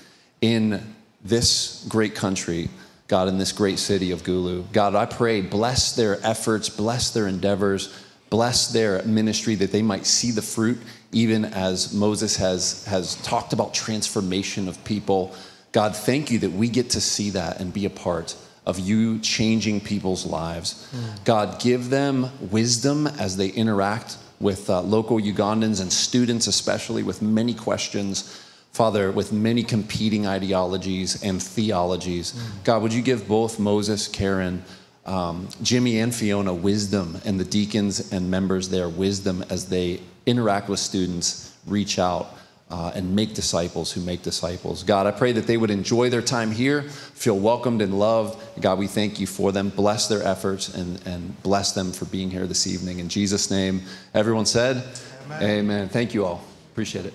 in 0.42 0.94
this 1.24 1.86
great 1.88 2.14
country, 2.14 2.68
God, 3.08 3.28
in 3.28 3.38
this 3.38 3.52
great 3.52 3.78
city 3.78 4.10
of 4.10 4.22
Gulu. 4.24 4.70
God, 4.72 4.94
I 4.94 5.06
pray, 5.06 5.40
bless 5.40 5.96
their 5.96 6.18
efforts, 6.26 6.68
bless 6.68 7.10
their 7.10 7.26
endeavors, 7.26 7.94
bless 8.28 8.68
their 8.68 9.02
ministry, 9.04 9.54
that 9.54 9.72
they 9.72 9.82
might 9.82 10.04
see 10.04 10.32
the 10.32 10.42
fruit, 10.42 10.78
even 11.12 11.44
as 11.44 11.94
Moses 11.94 12.36
has, 12.36 12.84
has 12.84 13.14
talked 13.22 13.52
about 13.52 13.72
transformation 13.72 14.68
of 14.68 14.82
people. 14.84 15.34
God, 15.70 15.96
thank 15.96 16.30
you 16.30 16.40
that 16.40 16.52
we 16.52 16.68
get 16.68 16.90
to 16.90 17.00
see 17.00 17.30
that 17.30 17.60
and 17.60 17.72
be 17.72 17.86
a 17.86 17.90
part 17.90 18.36
of 18.66 18.78
you 18.78 19.18
changing 19.20 19.80
people's 19.80 20.26
lives. 20.26 20.88
God, 21.24 21.60
give 21.60 21.90
them 21.90 22.30
wisdom 22.50 23.06
as 23.06 23.36
they 23.36 23.48
interact 23.48 24.16
with 24.40 24.68
uh, 24.70 24.80
local 24.82 25.18
Ugandans 25.18 25.80
and 25.80 25.92
students, 25.92 26.46
especially 26.46 27.02
with 27.02 27.22
many 27.22 27.54
questions. 27.54 28.40
Father, 28.72 29.12
with 29.12 29.32
many 29.32 29.62
competing 29.62 30.26
ideologies 30.26 31.22
and 31.22 31.42
theologies. 31.42 32.32
God, 32.64 32.82
would 32.82 32.92
you 32.94 33.02
give 33.02 33.28
both 33.28 33.58
Moses, 33.58 34.08
Karen, 34.08 34.64
um, 35.04 35.48
Jimmy, 35.62 36.00
and 36.00 36.14
Fiona 36.14 36.54
wisdom, 36.54 37.20
and 37.26 37.38
the 37.38 37.44
deacons 37.44 38.12
and 38.12 38.30
members 38.30 38.70
there 38.70 38.88
wisdom 38.88 39.44
as 39.50 39.68
they 39.68 40.00
interact 40.24 40.70
with 40.70 40.78
students, 40.78 41.54
reach 41.66 41.98
out, 41.98 42.34
uh, 42.70 42.90
and 42.94 43.14
make 43.14 43.34
disciples 43.34 43.92
who 43.92 44.00
make 44.00 44.22
disciples. 44.22 44.82
God, 44.82 45.06
I 45.06 45.10
pray 45.10 45.32
that 45.32 45.46
they 45.46 45.58
would 45.58 45.70
enjoy 45.70 46.08
their 46.08 46.22
time 46.22 46.50
here, 46.50 46.82
feel 46.82 47.38
welcomed 47.38 47.82
and 47.82 47.98
loved. 47.98 48.42
God, 48.62 48.78
we 48.78 48.86
thank 48.86 49.20
you 49.20 49.26
for 49.26 49.52
them. 49.52 49.68
Bless 49.68 50.08
their 50.08 50.22
efforts 50.22 50.72
and, 50.74 51.06
and 51.06 51.40
bless 51.42 51.72
them 51.72 51.92
for 51.92 52.06
being 52.06 52.30
here 52.30 52.46
this 52.46 52.66
evening. 52.66 53.00
In 53.00 53.10
Jesus' 53.10 53.50
name, 53.50 53.82
everyone 54.14 54.46
said, 54.46 54.82
Amen. 55.26 55.42
Amen. 55.42 55.88
Thank 55.90 56.14
you 56.14 56.24
all. 56.24 56.42
Appreciate 56.72 57.04
it. 57.04 57.12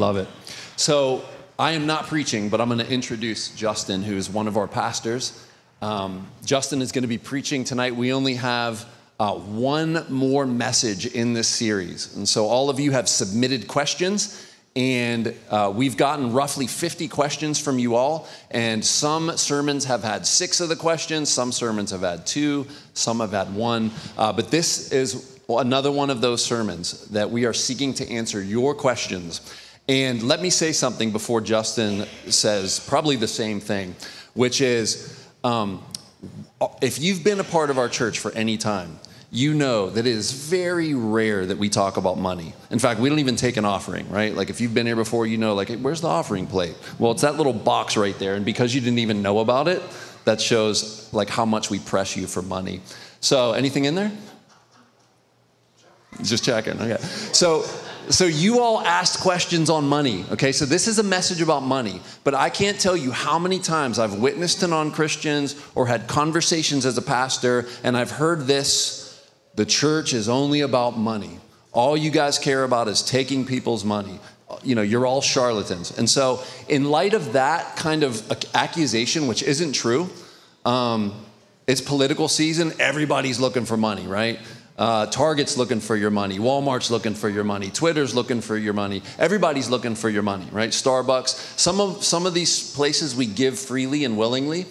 Love 0.00 0.16
it. 0.16 0.28
So 0.76 1.22
I 1.58 1.72
am 1.72 1.86
not 1.86 2.06
preaching, 2.06 2.48
but 2.48 2.58
I'm 2.58 2.68
going 2.68 2.80
to 2.80 2.90
introduce 2.90 3.54
Justin, 3.54 4.02
who 4.02 4.16
is 4.16 4.30
one 4.30 4.48
of 4.48 4.56
our 4.56 4.66
pastors. 4.66 5.46
Um, 5.82 6.26
Justin 6.42 6.80
is 6.80 6.90
going 6.90 7.02
to 7.02 7.08
be 7.08 7.18
preaching 7.18 7.64
tonight. 7.64 7.94
We 7.94 8.10
only 8.14 8.36
have 8.36 8.86
uh, 9.18 9.34
one 9.34 10.06
more 10.08 10.46
message 10.46 11.04
in 11.04 11.34
this 11.34 11.48
series. 11.48 12.16
And 12.16 12.26
so 12.26 12.46
all 12.46 12.70
of 12.70 12.80
you 12.80 12.92
have 12.92 13.10
submitted 13.10 13.68
questions. 13.68 14.50
And 14.74 15.34
uh, 15.50 15.70
we've 15.74 15.98
gotten 15.98 16.32
roughly 16.32 16.66
50 16.66 17.06
questions 17.08 17.60
from 17.60 17.78
you 17.78 17.94
all. 17.94 18.26
And 18.50 18.82
some 18.82 19.36
sermons 19.36 19.84
have 19.84 20.02
had 20.02 20.26
six 20.26 20.62
of 20.62 20.70
the 20.70 20.76
questions, 20.76 21.28
some 21.28 21.52
sermons 21.52 21.90
have 21.90 22.00
had 22.00 22.26
two, 22.26 22.66
some 22.94 23.20
have 23.20 23.32
had 23.32 23.54
one. 23.54 23.90
Uh, 24.16 24.32
but 24.32 24.50
this 24.50 24.92
is 24.92 25.38
another 25.50 25.92
one 25.92 26.08
of 26.08 26.22
those 26.22 26.42
sermons 26.42 27.06
that 27.08 27.30
we 27.30 27.44
are 27.44 27.52
seeking 27.52 27.92
to 27.92 28.08
answer 28.10 28.42
your 28.42 28.74
questions. 28.74 29.42
And 29.88 30.22
let 30.22 30.40
me 30.40 30.50
say 30.50 30.72
something 30.72 31.10
before 31.10 31.40
Justin 31.40 32.06
says 32.28 32.80
probably 32.80 33.16
the 33.16 33.28
same 33.28 33.60
thing, 33.60 33.96
which 34.34 34.60
is 34.60 35.28
um, 35.42 35.82
if 36.80 37.00
you've 37.00 37.24
been 37.24 37.40
a 37.40 37.44
part 37.44 37.70
of 37.70 37.78
our 37.78 37.88
church 37.88 38.18
for 38.18 38.30
any 38.32 38.56
time, 38.56 39.00
you 39.32 39.54
know 39.54 39.90
that 39.90 40.06
it 40.06 40.10
is 40.10 40.32
very 40.32 40.94
rare 40.94 41.46
that 41.46 41.56
we 41.56 41.68
talk 41.68 41.96
about 41.96 42.18
money. 42.18 42.52
In 42.70 42.80
fact, 42.80 42.98
we 42.98 43.08
don't 43.08 43.20
even 43.20 43.36
take 43.36 43.56
an 43.56 43.64
offering, 43.64 44.08
right? 44.10 44.34
Like 44.34 44.50
if 44.50 44.60
you've 44.60 44.74
been 44.74 44.86
here 44.86 44.96
before, 44.96 45.26
you 45.26 45.38
know, 45.38 45.54
like, 45.54 45.68
hey, 45.68 45.76
where's 45.76 46.00
the 46.00 46.08
offering 46.08 46.46
plate? 46.46 46.74
Well, 46.98 47.12
it's 47.12 47.22
that 47.22 47.36
little 47.36 47.52
box 47.52 47.96
right 47.96 48.18
there. 48.18 48.34
And 48.34 48.44
because 48.44 48.74
you 48.74 48.80
didn't 48.80 48.98
even 48.98 49.22
know 49.22 49.38
about 49.38 49.68
it, 49.68 49.82
that 50.24 50.40
shows 50.40 51.12
like 51.12 51.28
how 51.28 51.44
much 51.44 51.70
we 51.70 51.78
press 51.78 52.16
you 52.16 52.26
for 52.26 52.42
money. 52.42 52.80
So 53.20 53.52
anything 53.52 53.84
in 53.84 53.94
there? 53.94 54.12
Just 56.22 56.44
checking. 56.44 56.80
Okay. 56.80 57.00
So 57.32 57.64
so 58.08 58.24
you 58.24 58.60
all 58.60 58.80
asked 58.80 59.20
questions 59.20 59.70
on 59.70 59.86
money. 59.86 60.24
Okay. 60.32 60.52
So 60.52 60.64
this 60.64 60.88
is 60.88 60.98
a 60.98 61.02
message 61.02 61.40
about 61.40 61.62
money, 61.62 62.00
but 62.24 62.34
I 62.34 62.50
can't 62.50 62.80
tell 62.80 62.96
you 62.96 63.10
how 63.10 63.38
many 63.38 63.58
times 63.58 63.98
I've 63.98 64.14
witnessed 64.14 64.60
to 64.60 64.66
non-Christians 64.66 65.60
or 65.74 65.86
had 65.86 66.08
conversations 66.08 66.86
as 66.86 66.96
a 66.98 67.02
pastor 67.02 67.66
and 67.84 67.96
I've 67.96 68.10
heard 68.10 68.46
this 68.46 69.00
the 69.54 69.66
church 69.66 70.14
is 70.14 70.28
only 70.28 70.60
about 70.60 70.96
money. 70.96 71.38
All 71.72 71.96
you 71.96 72.10
guys 72.10 72.38
care 72.38 72.64
about 72.64 72.88
is 72.88 73.02
taking 73.02 73.44
people's 73.44 73.84
money. 73.84 74.18
You 74.62 74.74
know, 74.74 74.82
you're 74.82 75.06
all 75.06 75.20
charlatans. 75.20 75.96
And 75.96 76.08
so, 76.08 76.42
in 76.68 76.84
light 76.90 77.14
of 77.14 77.34
that 77.34 77.76
kind 77.76 78.02
of 78.02 78.30
accusation, 78.54 79.26
which 79.26 79.42
isn't 79.42 79.72
true, 79.72 80.08
um, 80.64 81.14
it's 81.66 81.80
political 81.80 82.26
season. 82.26 82.72
Everybody's 82.80 83.38
looking 83.38 83.64
for 83.64 83.76
money, 83.76 84.06
right? 84.06 84.40
Uh, 84.80 85.04
Target's 85.04 85.58
looking 85.58 85.78
for 85.78 85.94
your 85.94 86.10
money. 86.10 86.38
Walmart's 86.38 86.90
looking 86.90 87.12
for 87.12 87.28
your 87.28 87.44
money. 87.44 87.70
Twitter's 87.70 88.14
looking 88.14 88.40
for 88.40 88.56
your 88.56 88.72
money. 88.72 89.02
Everybody's 89.18 89.68
looking 89.68 89.94
for 89.94 90.08
your 90.08 90.22
money, 90.22 90.46
right? 90.52 90.70
Starbucks. 90.70 91.58
Some 91.58 91.82
of 91.82 92.02
some 92.02 92.24
of 92.24 92.32
these 92.32 92.74
places 92.74 93.14
we 93.14 93.26
give 93.26 93.58
freely 93.58 94.06
and 94.06 94.16
willingly. 94.16 94.64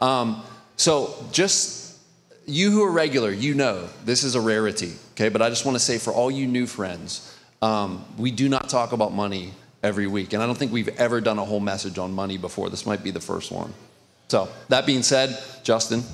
Um, 0.00 0.44
so 0.76 1.16
just 1.32 1.98
you 2.46 2.70
who 2.70 2.84
are 2.84 2.92
regular, 2.92 3.32
you 3.32 3.54
know 3.54 3.88
this 4.04 4.22
is 4.22 4.36
a 4.36 4.40
rarity, 4.40 4.92
okay? 5.14 5.30
But 5.30 5.42
I 5.42 5.48
just 5.48 5.64
want 5.64 5.74
to 5.74 5.82
say 5.82 5.98
for 5.98 6.12
all 6.12 6.30
you 6.30 6.46
new 6.46 6.68
friends, 6.68 7.36
um, 7.60 8.04
we 8.16 8.30
do 8.30 8.48
not 8.48 8.68
talk 8.68 8.92
about 8.92 9.12
money 9.12 9.52
every 9.82 10.06
week. 10.06 10.32
And 10.32 10.44
I 10.44 10.46
don't 10.46 10.56
think 10.56 10.70
we've 10.70 10.96
ever 11.00 11.20
done 11.20 11.40
a 11.40 11.44
whole 11.44 11.58
message 11.58 11.98
on 11.98 12.12
money 12.12 12.38
before. 12.38 12.70
This 12.70 12.86
might 12.86 13.02
be 13.02 13.10
the 13.10 13.20
first 13.20 13.50
one. 13.50 13.74
So, 14.28 14.48
that 14.68 14.86
being 14.86 15.02
said, 15.02 15.36
Justin. 15.64 16.04